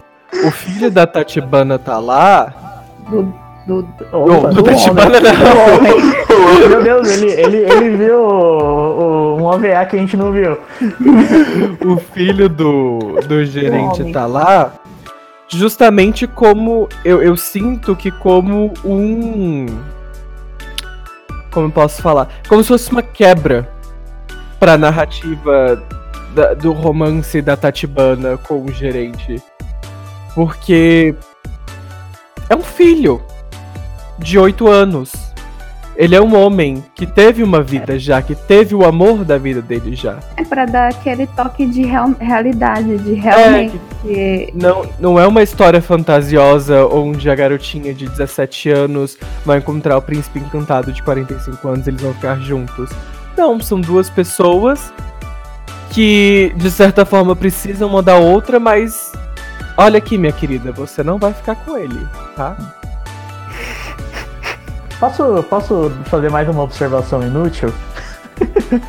[0.46, 2.84] o filho da Tatibana tá lá.
[3.10, 3.32] do,
[3.68, 5.22] do, do- Opa, do do Tatibana homem.
[5.22, 5.34] não.
[5.44, 6.70] Do homem.
[6.70, 10.58] Meu Deus, ele, ele, ele viu o- o- um OVA que a gente não viu.
[11.86, 14.72] o filho do, do gerente tá lá
[15.50, 19.66] justamente como eu, eu sinto que como um
[21.52, 23.70] como eu posso falar como se fosse uma quebra
[24.60, 25.82] pra narrativa
[26.34, 29.42] da- do romance da Tatibana com o gerente
[30.36, 31.16] porque
[32.50, 33.22] é um filho
[34.20, 35.12] de oito anos
[35.96, 39.64] ele é um homem que teve uma vida já que teve o amor da vida
[39.64, 43.82] dele já É pra dar aquele toque de real- realidade, de realmente.
[44.54, 50.02] Não, não é uma história fantasiosa onde a garotinha de 17 anos vai encontrar o
[50.02, 52.92] príncipe encantado de 45 anos e eles vão ficar juntos.
[53.38, 54.92] Não, são duas pessoas
[55.92, 59.12] que, de certa forma, precisam uma da outra, mas.
[59.78, 62.58] Olha aqui, minha querida, você não vai ficar com ele, tá?
[65.00, 67.72] Posso, posso fazer mais uma observação inútil?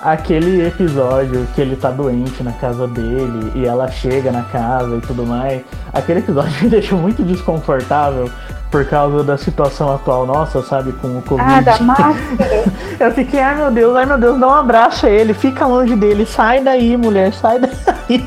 [0.00, 5.00] Aquele episódio que ele tá doente na casa dele e ela chega na casa e
[5.00, 5.62] tudo mais.
[5.92, 8.30] Aquele episódio me deixou muito desconfortável.
[8.74, 11.48] Por causa da situação atual nossa, sabe, com o Covid.
[11.48, 12.64] Ah, da máscara.
[12.98, 15.94] Eu fiquei, ai meu Deus, ai meu Deus, dá um abraço a ele, fica longe
[15.94, 18.26] dele, sai daí, mulher, sai daí.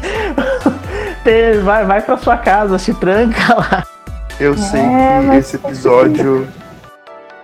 [1.65, 3.83] Vai, vai pra sua casa, se tranca lá.
[4.39, 6.47] Eu sei É, que mas esse episódio.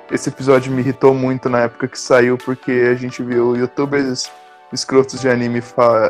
[0.09, 4.31] Esse episódio me irritou muito na época que saiu, porque a gente viu youtubers
[4.71, 6.09] escrotos de anime fa-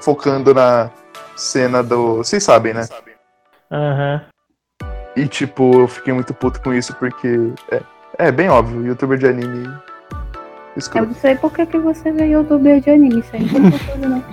[0.00, 0.88] focando na
[1.36, 2.16] cena do.
[2.16, 2.86] Vocês sabem, né?
[3.70, 4.22] Aham.
[5.16, 7.52] E tipo, eu fiquei muito puto com isso, porque.
[7.70, 7.80] É,
[8.18, 9.66] é bem óbvio, youtuber de anime.
[9.66, 11.06] Eu Escroto.
[11.08, 14.24] não sei por que, que você vê youtuber de anime, isso aí não tem não.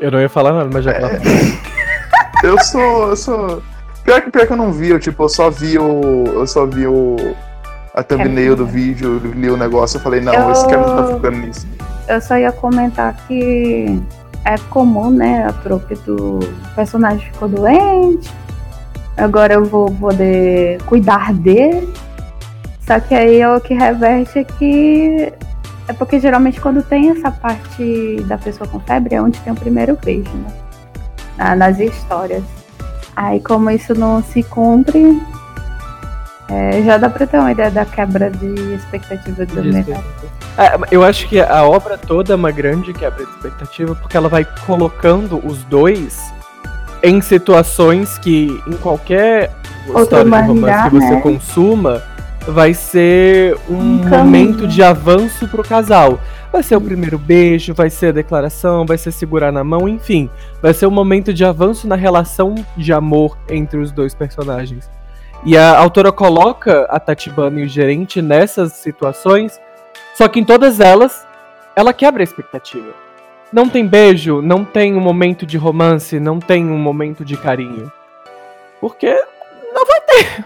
[0.00, 1.10] Eu não ia falar nada, mas já que ela
[2.44, 3.08] Eu sou.
[3.08, 3.62] Eu sou.
[4.04, 6.24] Pior que, pior que eu não vi, eu, tipo, eu só vi o.
[6.26, 7.16] Eu só vi o.
[7.94, 11.12] A thumbnail do vídeo, li o negócio, eu falei, não, Eu- esse cara não tá
[11.14, 11.66] focando nisso.
[12.06, 14.00] Eu só ia comentar que
[14.44, 16.38] é comum, né, a troca do
[16.76, 18.30] personagem ficou doente,
[19.18, 21.92] agora eu vou poder cuidar dele.
[22.86, 25.32] Só que aí é o que reverte é que
[25.86, 29.56] é porque geralmente quando tem essa parte da pessoa com febre é onde tem o
[29.56, 30.52] primeiro beijo, né?
[31.36, 32.42] Na- nas histórias.
[33.14, 35.20] Aí como isso não se cumpre,
[36.48, 40.04] é, já dá pra ter uma ideia da quebra de expectativa do mercado.
[40.56, 44.28] É, eu acho que a obra toda é uma grande quebra de expectativa, porque ela
[44.28, 46.32] vai colocando os dois
[47.02, 49.50] em situações que, em qualquer
[49.86, 51.20] Outro história de romance que você né?
[51.20, 52.02] consuma,
[52.46, 56.18] vai ser um, Um momento de avanço pro casal.
[56.50, 60.30] Vai ser o primeiro beijo, vai ser a declaração, vai ser segurar na mão, enfim.
[60.62, 64.90] Vai ser um momento de avanço na relação de amor entre os dois personagens.
[65.44, 69.60] E a autora coloca a Tatibana e o gerente nessas situações,
[70.14, 71.26] só que em todas elas,
[71.76, 73.07] ela quebra a expectativa.
[73.52, 77.90] Não tem beijo, não tem um momento de romance, não tem um momento de carinho.
[78.80, 79.10] Porque
[79.72, 80.44] não vai ter.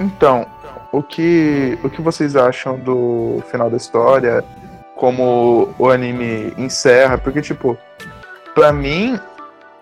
[0.00, 0.46] Então,
[0.90, 4.44] o que, o que vocês acham do final da história?
[4.96, 7.16] Como o anime encerra?
[7.18, 7.78] Porque, tipo,
[8.54, 9.18] pra mim,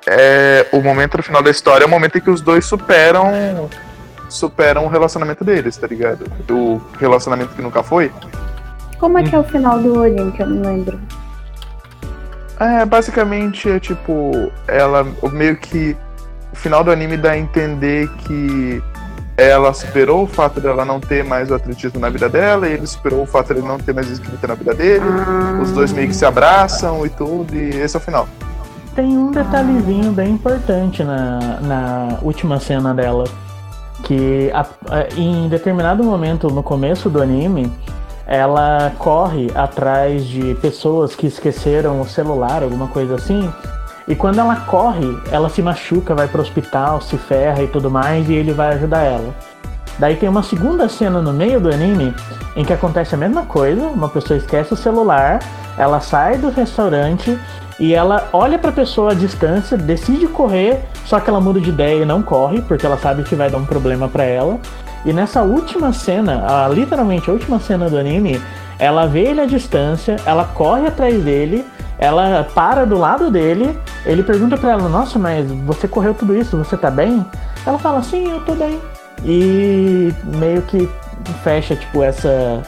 [0.07, 3.69] é, o momento no final da história é o momento em que os dois superam
[4.29, 6.25] superam o relacionamento deles, tá ligado?
[6.49, 8.13] O relacionamento que nunca foi.
[8.99, 11.01] Como é que é o final do anime, que eu não lembro?
[12.61, 15.97] É, basicamente é tipo, ela o meio que
[16.53, 18.83] o final do anime dá a entender que
[19.37, 22.87] ela superou o fato dela não ter mais o atletismo na vida dela, e ele
[22.87, 25.05] superou o fato de ele não ter mais escrita na vida dele.
[25.63, 28.29] Os dois meio que se abraçam e tudo, e esse é o final.
[28.95, 33.25] Tem um detalhezinho bem importante na, na última cena dela.
[34.03, 37.73] Que a- a- em determinado momento no começo do anime,
[38.31, 43.53] ela corre atrás de pessoas que esqueceram o celular, alguma coisa assim.
[44.07, 48.31] E quando ela corre, ela se machuca, vai pro hospital, se ferra e tudo mais,
[48.31, 49.35] e ele vai ajudar ela.
[49.99, 52.15] Daí tem uma segunda cena no meio do anime
[52.55, 55.41] em que acontece a mesma coisa, uma pessoa esquece o celular,
[55.77, 57.37] ela sai do restaurante
[57.81, 62.03] e ela olha pra pessoa à distância, decide correr, só que ela muda de ideia
[62.03, 64.61] e não corre, porque ela sabe que vai dar um problema pra ela.
[65.05, 68.41] E nessa última cena, a, literalmente a última cena do anime,
[68.79, 71.65] ela vê ele à distância, ela corre atrás dele,
[71.99, 76.57] ela para do lado dele, ele pergunta pra ela: Nossa, mas você correu tudo isso,
[76.57, 77.25] você tá bem?
[77.67, 78.81] Ela fala: Sim, eu tô bem.
[79.25, 80.89] E meio que
[81.43, 82.63] fecha, tipo, essa.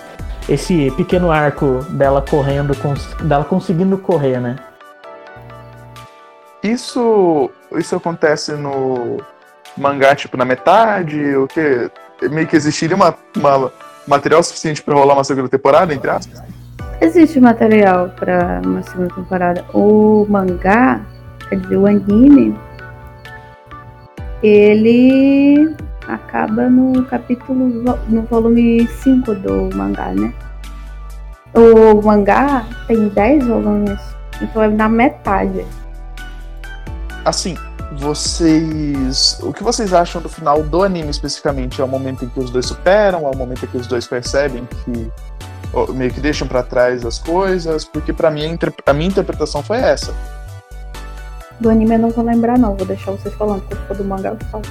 [0.49, 2.77] Esse pequeno arco dela correndo,
[3.23, 4.57] dela conseguindo correr, né?
[6.65, 9.19] Isso, isso acontece no
[9.77, 11.89] mangá, tipo, na metade, o que
[12.31, 13.73] meio que existiria uma, uma
[14.07, 16.43] material suficiente pra rolar uma segunda temporada, entre aspas.
[17.01, 19.65] Existe material pra uma segunda temporada.
[19.75, 21.01] O mangá,
[21.49, 22.57] quer dizer, o anime,
[24.43, 25.75] ele
[26.07, 27.69] acaba no capítulo,
[28.09, 30.33] no volume 5 do mangá, né?
[31.55, 34.01] O mangá tem 10 volumes,
[34.41, 35.65] então é na metade.
[37.25, 37.57] Assim,
[37.99, 39.39] vocês.
[39.43, 41.81] O que vocês acham do final do anime especificamente?
[41.81, 43.27] É o momento em que os dois superam?
[43.27, 45.11] É o momento em que os dois percebem que.
[45.73, 47.85] ó, meio que deixam pra trás as coisas?
[47.85, 50.15] Porque pra mim a, minha interpretação foi essa.
[51.61, 54.31] Do anime eu não vou lembrar não, vou deixar vocês falando, quando for do mangá
[54.31, 54.65] eu falo.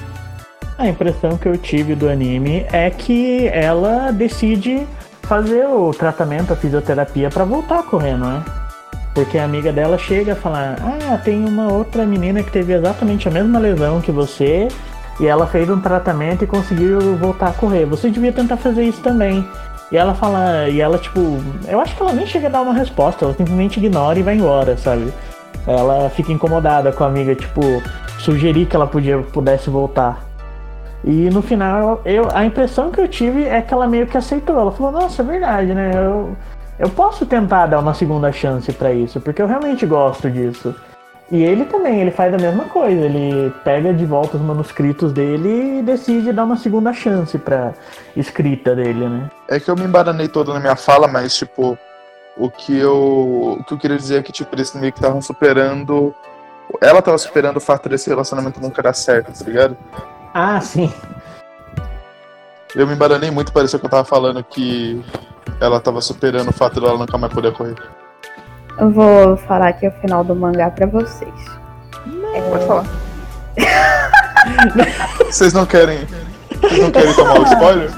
[0.78, 4.88] A impressão que eu tive do anime é que ela decide
[5.22, 8.61] fazer o tratamento, a fisioterapia pra voltar a correr, não é?
[9.14, 13.28] Porque a amiga dela chega a falar: Ah, tem uma outra menina que teve exatamente
[13.28, 14.68] a mesma lesão que você
[15.20, 17.86] e ela fez um tratamento e conseguiu voltar a correr.
[17.86, 19.48] Você devia tentar fazer isso também.
[19.92, 21.20] E ela fala, e ela, tipo,
[21.68, 24.36] eu acho que ela nem chega a dar uma resposta, ela simplesmente ignora e vai
[24.36, 25.14] embora, sabe?
[25.68, 27.62] Ela fica incomodada com a amiga, tipo,
[28.18, 30.24] sugerir que ela podia, pudesse voltar.
[31.04, 34.58] E no final, eu, a impressão que eu tive é que ela meio que aceitou.
[34.58, 35.92] Ela falou, nossa, é verdade, né?
[35.94, 36.38] Eu,
[36.82, 40.74] eu posso tentar dar uma segunda chance para isso, porque eu realmente gosto disso.
[41.30, 43.06] E ele também, ele faz a mesma coisa.
[43.06, 47.74] Ele pega de volta os manuscritos dele e decide dar uma segunda chance pra
[48.18, 49.30] escrita dele, né?
[49.48, 51.78] É que eu me embaranei todo na minha fala, mas, tipo,
[52.36, 55.22] o que eu, o que eu queria dizer é que, tipo, eles meio que estavam
[55.22, 56.16] superando.
[56.82, 59.78] Ela tava superando o fato desse relacionamento nunca dar certo, tá ligado?
[60.34, 60.92] Ah, sim.
[62.76, 65.00] Eu me embaranei muito, pareceu que eu tava falando que
[65.60, 67.76] ela tava superando o fato dela nunca mais poder correr.
[68.78, 71.34] Eu vou falar aqui o final do mangá pra vocês.
[72.50, 72.86] Pode falar.
[75.26, 76.00] Vocês não querem.
[76.62, 77.92] Vocês não querem tomar o spoiler?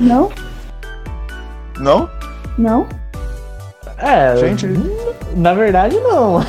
[0.00, 0.30] Não?
[1.78, 2.10] Não?
[2.58, 2.86] Não?
[3.98, 4.66] É, Gente.
[5.36, 6.44] na verdade não.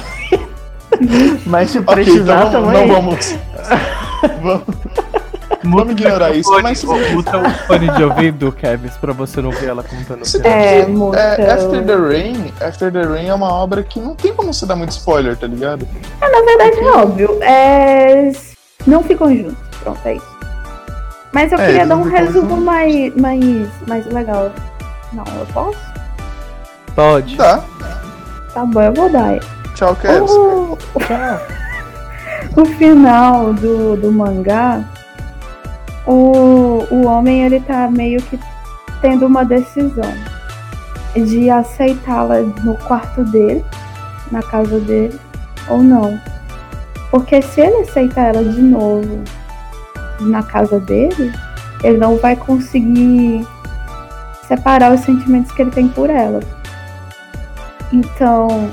[1.46, 2.88] Mas se precisar então também.
[2.88, 3.36] não vamos.
[4.42, 4.64] vamos.
[5.64, 9.84] Vamos ignorar isso, mas Muta o fone de ouvido, Kevs, pra você não ver ela
[9.84, 10.24] contando.
[10.46, 14.16] É, que, muita- é, After the Rain, After the Rain é uma obra que não
[14.16, 15.88] tem como você dar muito spoiler, tá ligado?
[16.22, 17.40] É, na verdade, é óbvio.
[17.44, 18.32] É...
[18.86, 19.56] Não ficam juntos.
[19.82, 20.34] Pronto, é isso.
[21.32, 22.64] Mas eu É, queria dar um resumo juntos.
[22.66, 23.42] mais, mais,
[23.88, 24.52] mais legal.
[25.14, 25.78] Não, eu posso?
[26.96, 27.36] Pode.
[27.38, 27.64] Tá.
[28.54, 29.40] Tá bom, eu vou dar.
[29.74, 30.30] Tchau, Kevs.
[30.32, 31.42] O, Tchau.
[32.62, 34.82] o final do, do mangá,
[36.06, 38.40] o, o homem ele tá meio que
[39.02, 40.14] tendo uma decisão
[41.16, 43.64] de aceitá-la no quarto dele,
[44.32, 45.20] na casa dele,
[45.70, 46.20] ou não.
[47.12, 49.24] Porque se ele aceitar ela de novo
[50.20, 51.32] na casa dele,
[51.84, 53.46] ele não vai conseguir
[54.48, 56.40] separar os sentimentos que ele tem por ela.
[57.92, 58.70] Então,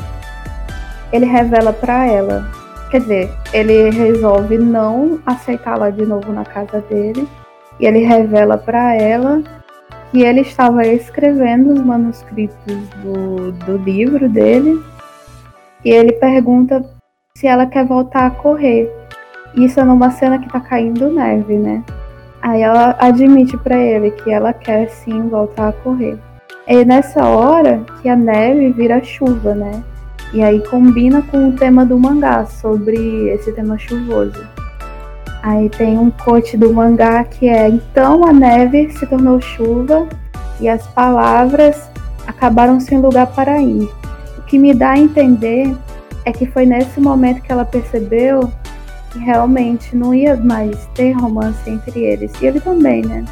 [1.12, 2.59] ele revela pra ela
[2.90, 7.28] Quer dizer, ele resolve não aceitá-la de novo na casa dele.
[7.78, 9.42] E ele revela para ela
[10.10, 14.82] que ele estava escrevendo os manuscritos do, do livro dele.
[15.84, 16.84] E ele pergunta
[17.36, 18.90] se ela quer voltar a correr.
[19.54, 21.82] Isso é numa cena que tá caindo neve, né?
[22.42, 26.18] Aí ela admite para ele que ela quer sim voltar a correr.
[26.66, 29.82] É nessa hora que a neve vira chuva, né?
[30.32, 34.46] E aí combina com o tema do mangá, sobre esse tema chuvoso.
[35.42, 40.06] Aí tem um coach do mangá que é então a neve se tornou chuva
[40.60, 41.90] e as palavras
[42.26, 43.88] acabaram sem lugar para ir.
[44.38, 45.74] O que me dá a entender
[46.24, 48.52] é que foi nesse momento que ela percebeu
[49.10, 52.32] que realmente não ia mais ter romance entre eles.
[52.40, 53.24] E ele também, né?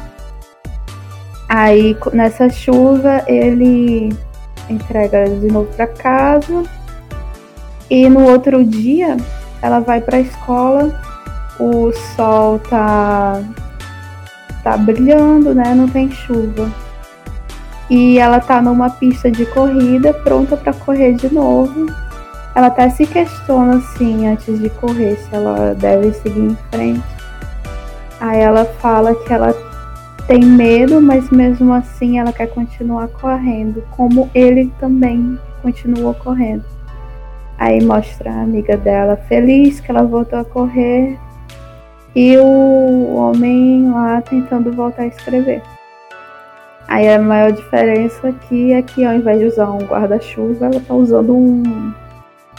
[1.47, 4.09] Aí nessa chuva ele
[4.69, 6.63] entrega de novo para casa
[7.89, 9.17] e no outro dia,
[9.61, 10.99] ela vai pra escola,
[11.59, 13.41] o sol tá
[14.63, 15.73] tá brilhando, né?
[15.73, 16.69] Não tem chuva.
[17.89, 21.87] E ela tá numa pista de corrida, pronta pra correr de novo.
[22.55, 27.03] Ela até se questiona assim antes de correr se ela deve seguir em frente.
[28.19, 29.55] Aí ela fala que ela
[30.27, 36.63] tem medo, mas mesmo assim ela quer continuar correndo, como ele também continuou correndo.
[37.59, 41.19] Aí mostra a amiga dela feliz que ela voltou a correr
[42.15, 45.61] e o homem lá tentando voltar a escrever.
[46.87, 50.93] Aí a maior diferença aqui é que ao invés de usar um guarda-chuva, ela tá
[50.93, 51.93] usando um,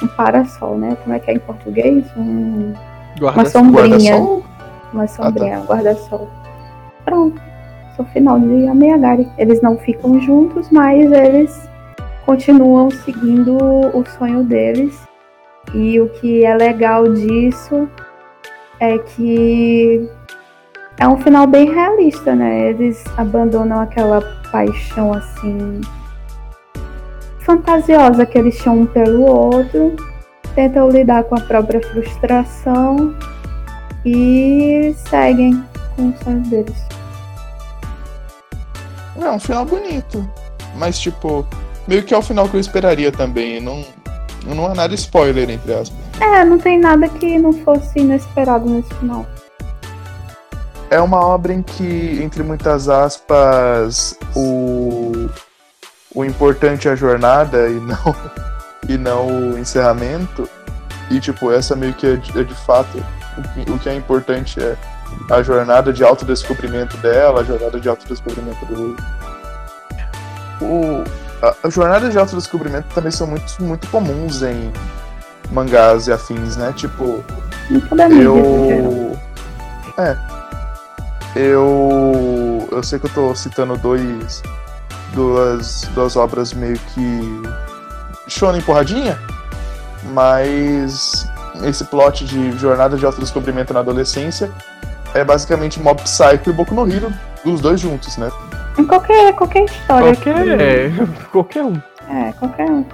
[0.02, 0.96] um parasol, né?
[1.02, 2.04] Como é que é em português?
[2.16, 2.74] Um,
[3.18, 4.12] uma Guarda sombrinha.
[4.12, 4.44] Guarda-sol?
[4.92, 6.28] Uma sombrinha, um guarda-sol.
[7.06, 7.40] Pronto.
[7.98, 9.28] O final de Ameyagari.
[9.36, 11.68] Eles não ficam juntos, mas eles
[12.24, 14.98] continuam seguindo o sonho deles.
[15.74, 17.88] E o que é legal disso
[18.80, 20.08] é que
[20.98, 22.70] é um final bem realista, né?
[22.70, 25.80] Eles abandonam aquela paixão assim
[27.40, 29.96] fantasiosa que eles tinham um pelo outro,
[30.54, 33.14] tentam lidar com a própria frustração
[34.04, 35.64] e seguem
[35.96, 36.86] com os sonhos deles.
[39.20, 40.28] É um final bonito.
[40.76, 41.46] Mas, tipo,
[41.90, 43.60] meio que é o final que eu esperaria também.
[43.60, 43.84] Não,
[44.46, 45.98] não é nada spoiler, entre aspas.
[46.20, 49.26] É, não tem nada que não fosse inesperado nesse final.
[50.88, 55.28] É uma obra em que, entre muitas aspas, o,
[56.14, 58.16] o importante é a jornada e não,
[58.88, 60.48] e não o encerramento.
[61.10, 63.04] E, tipo, essa meio que é de, é de fato.
[63.36, 64.76] O que, o que é importante é
[65.28, 68.96] a jornada de autodescobrimento dela, a jornada de autodescobrimento do.
[70.60, 71.04] O,
[71.62, 74.72] as jornadas de autodescobrimento também são muito, muito comuns em
[75.50, 76.72] mangás e afins, né?
[76.76, 77.24] Tipo,
[77.70, 78.10] geral.
[78.10, 79.18] Eu.
[79.96, 80.16] É.
[81.36, 82.68] Eu.
[82.70, 84.42] Eu sei que eu tô citando dois.
[85.14, 87.42] Duas, duas obras meio que.
[88.28, 89.18] Shonen porradinha.
[90.12, 91.28] Mas.
[91.62, 94.50] Esse plot de jornada de autodescobrimento na adolescência
[95.12, 97.12] é basicamente Mob Psycho e Boku no Hero,
[97.44, 98.30] os dois juntos, né?
[98.80, 100.14] Em qualquer, qualquer história.
[100.16, 100.90] Qualquer,
[101.30, 101.72] qualquer um.
[101.74, 102.84] que- É, qualquer um.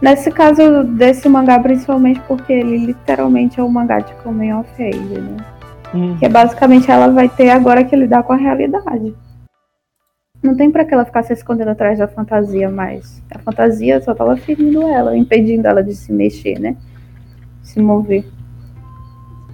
[0.00, 4.98] Nesse caso desse mangá, principalmente porque ele literalmente é um mangá de Coming of Age,
[5.20, 5.36] né?
[6.18, 9.14] Que é basicamente ela vai ter agora que lidar com a realidade.
[10.42, 13.22] Não tem pra que ela ficar se escondendo atrás da fantasia mais.
[13.32, 16.76] A fantasia só tava ferindo ela, impedindo ela de se mexer, né?
[17.62, 18.24] Se mover.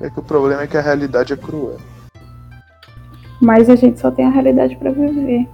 [0.01, 1.76] É que o problema é que a realidade é cruel.
[3.41, 5.49] Mas a gente só tem a realidade pra viver.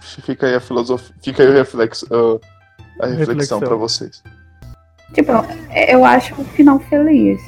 [0.00, 1.14] Fica aí a filosofia.
[1.22, 2.40] Fica aí o reflexo, uh,
[3.00, 3.60] a reflexão Reflexão.
[3.60, 4.22] pra vocês.
[5.12, 5.32] Tipo,
[5.88, 7.40] eu acho o final feliz.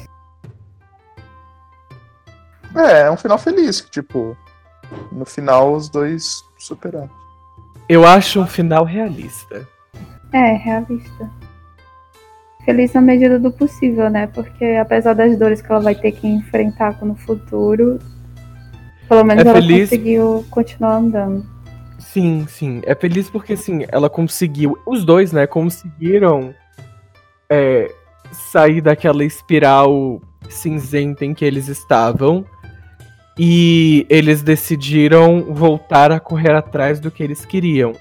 [2.75, 4.37] É, é um final feliz, que, tipo.
[5.11, 7.09] No final os dois superaram.
[7.89, 9.67] Eu acho um final realista.
[10.33, 11.29] É, realista.
[12.67, 14.27] Feliz na medida do possível, né?
[14.27, 17.97] Porque apesar das dores que ela vai ter que enfrentar no futuro,
[19.07, 21.45] pelo menos É ela feliz- conseguiu continuar andando.
[21.97, 22.81] Sim, sim.
[22.85, 24.77] É feliz porque, assim, ela conseguiu.
[24.85, 26.53] Os dois, né, conseguiram
[27.49, 27.89] é,
[28.33, 32.43] sair daquela espiral cinzenta em que eles estavam.
[33.39, 37.93] E eles decidiram voltar a correr atrás do que eles queriam.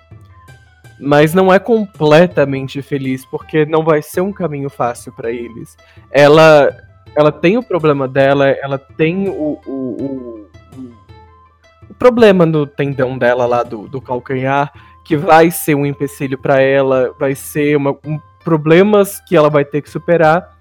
[0.98, 5.76] Mas não é completamente feliz, porque não vai ser um caminho fácil pra eles.
[6.10, 6.74] Ela,
[7.14, 13.46] ela tem o problema dela, ela tem o, o, o, o- problema no tendão dela
[13.46, 14.72] lá do, do calcanhar,
[15.04, 19.64] que vai ser um empecilho pra ela, vai ser uma, um, problemas que ela vai
[19.64, 20.56] ter que superar.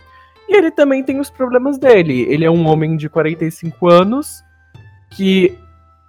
[0.48, 2.22] E ele também tem os problemas dele.
[2.30, 4.44] Ele é um homem de 45 anos
[5.12, 5.58] que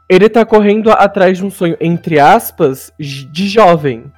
[0.08, 4.12] ele tá correndo atrás de um sonho, entre aspas, de jovem.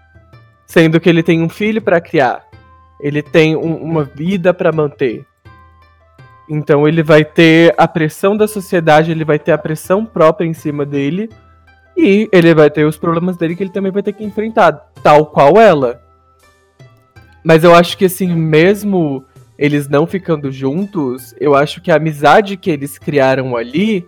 [0.68, 2.44] Sendo que ele tem um filho pra criar.
[3.00, 5.24] Ele tem um- uma vida pra manter.
[6.48, 10.52] Então ele vai ter a pressão da sociedade, ele vai ter a pressão própria em
[10.52, 11.28] cima dele.
[11.96, 15.26] E ele vai ter os problemas dele que ele também vai ter que enfrentar, tal
[15.26, 16.00] qual ela.
[17.42, 19.24] Mas eu acho que assim, mesmo
[19.58, 24.06] eles não ficando juntos, eu acho que a amizade que eles criaram ali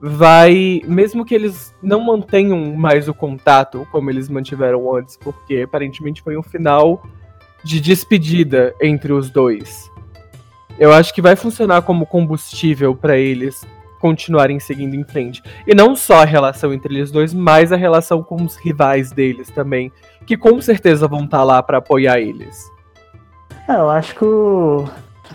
[0.00, 6.22] vai, mesmo que eles não mantenham mais o contato como eles mantiveram antes, porque aparentemente
[6.22, 7.02] foi um final
[7.64, 9.90] de despedida entre os dois.
[10.78, 13.64] Eu acho que vai funcionar como combustível pra eles
[13.98, 15.42] continuarem seguindo em frente.
[15.66, 19.50] E não só a relação entre eles dois, mas a relação com os rivais deles
[19.50, 19.90] também,
[20.26, 22.70] que com certeza vão estar lá pra apoiar eles.
[23.68, 24.86] É, eu acho que o,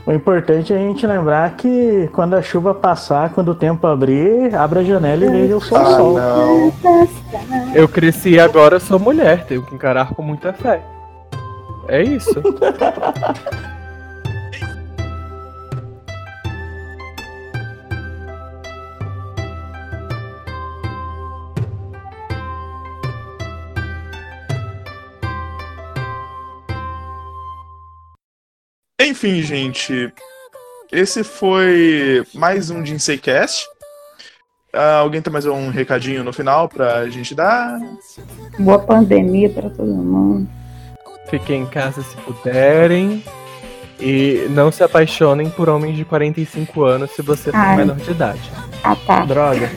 [0.06, 4.56] o importante é a gente lembrar que quando a chuva passar, quando o tempo abrir,
[4.56, 5.78] abra a janela e veja o sol.
[5.78, 6.14] Ah, sol.
[6.14, 6.74] não.
[7.76, 10.82] Eu cresci e agora sou mulher, tenho que encarar com muita fé.
[11.88, 12.42] É isso.
[29.04, 30.14] Enfim, gente.
[30.92, 33.66] Esse foi mais um Jinsei-cast.
[34.72, 37.80] Ah, alguém tem mais um recadinho no final pra gente dar?
[38.60, 40.48] Boa pandemia pra todo mundo.
[41.30, 43.24] Fiquem em casa se puderem.
[44.00, 48.52] E não se apaixonem por homens de 45 anos se você for menor de idade.
[48.84, 49.26] Ah, tá.
[49.26, 49.70] Droga.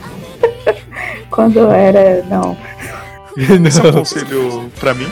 [1.31, 2.23] Quando eu era.
[2.25, 2.57] Não.
[3.37, 5.11] Esse é um conselho pra mim.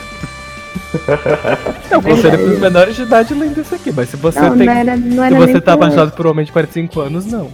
[1.97, 4.65] O conselho pros menores de idade além desse aqui, mas se você Não, tem.
[4.67, 7.25] não era, não Se era você nem tá apaixonado por um homem de 45 anos,
[7.25, 7.49] não.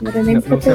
[0.00, 0.70] Não era nem Não- pra se.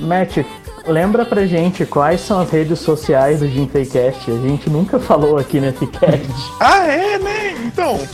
[0.00, 0.38] Matt,
[0.86, 4.30] lembra pra gente quais são as redes sociais do Jinfeicast?
[4.30, 6.26] A gente nunca falou aqui nesse cast.
[6.60, 7.54] Ah, é, né?
[7.66, 7.98] Então.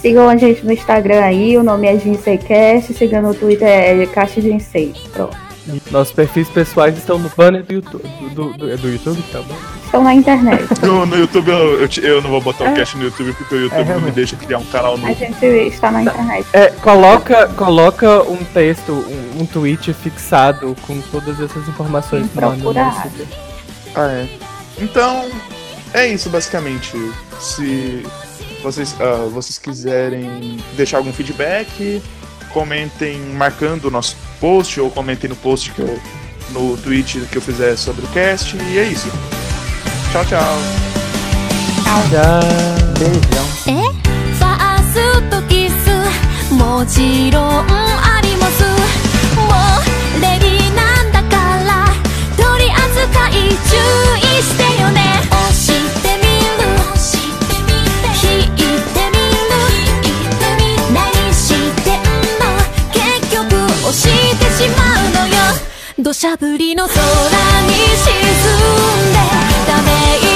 [0.00, 4.40] Sigam a gente no Instagram aí, o nome é GinSeiCast, siga no Twitter é Caixa
[4.40, 4.94] Ginsei.
[5.12, 5.36] Pronto.
[5.90, 8.02] Nossos perfis pessoais estão no banner do YouTube.
[8.34, 9.22] Do, do, é do YouTube?
[9.32, 9.56] Tá bom.
[9.84, 10.64] Estão na internet.
[10.82, 12.74] No, no YouTube eu, eu, eu não vou botar o É.
[12.74, 15.14] cast no YouTube porque o YouTube não me deixa criar um canal A novo.
[15.14, 16.46] gente está na internet.
[16.52, 22.60] É, coloca, coloca um texto, um, um tweet fixado com todas essas informações no anúncio.
[22.62, 23.06] procurar.
[23.96, 24.28] Ah, é.
[24.78, 25.28] Então,
[25.92, 26.96] é isso basicamente.
[27.40, 28.04] Se
[28.62, 32.00] vocês, ah, vocês quiserem deixar algum feedback,
[32.51, 35.99] comentem marcando o nosso post ou comentem no post que eu,
[36.51, 38.55] no tweet que eu fizer sobre o cast.
[38.55, 39.09] E é isso.
[40.11, 40.57] Tchau, tchau.
[42.09, 42.39] Tchau.
[42.99, 43.45] Beijão.
[44.35, 48.63] ファーストキスもちろんあります
[49.35, 49.47] も
[50.19, 51.87] うレディーなんだから
[52.35, 53.75] 取り扱い注
[54.17, 55.08] 意してよね
[63.92, 64.76] してしま
[65.24, 65.34] うのよ。
[65.98, 69.18] 土砂降りの空に沈んで
[69.66, 69.88] ため
[70.18, 70.29] 息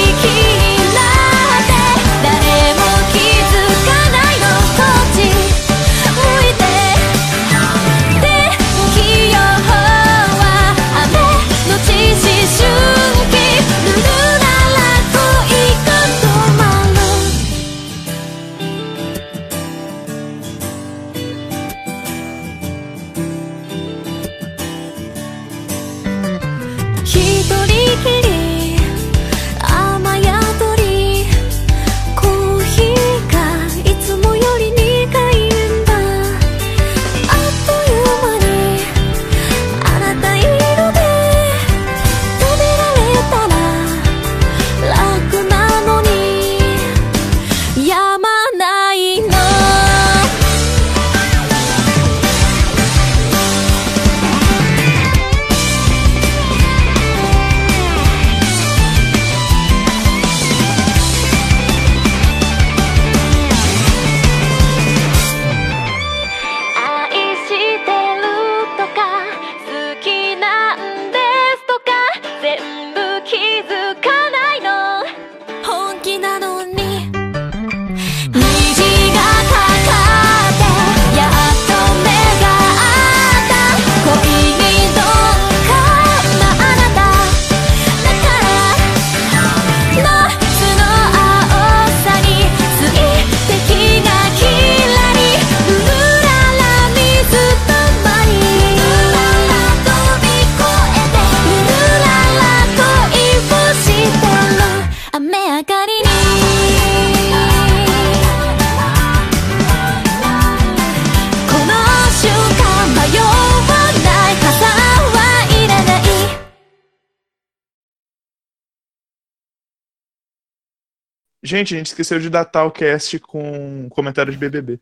[121.54, 124.80] Gente, a gente esqueceu de datar o cast com comentário de BBB.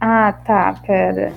[0.00, 1.32] Ah, tá, pera.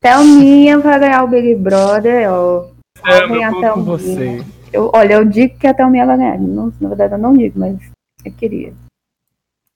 [0.00, 2.68] Thelminha vai ganhar o Big Brother, ó.
[3.06, 4.44] É, eu tô com você.
[4.72, 6.36] Eu, olha, eu digo que a Thelminha vai ganhar.
[6.36, 7.78] Não, na verdade, eu não digo, mas
[8.24, 8.72] eu queria.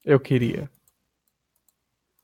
[0.04, 0.68] Eu queria.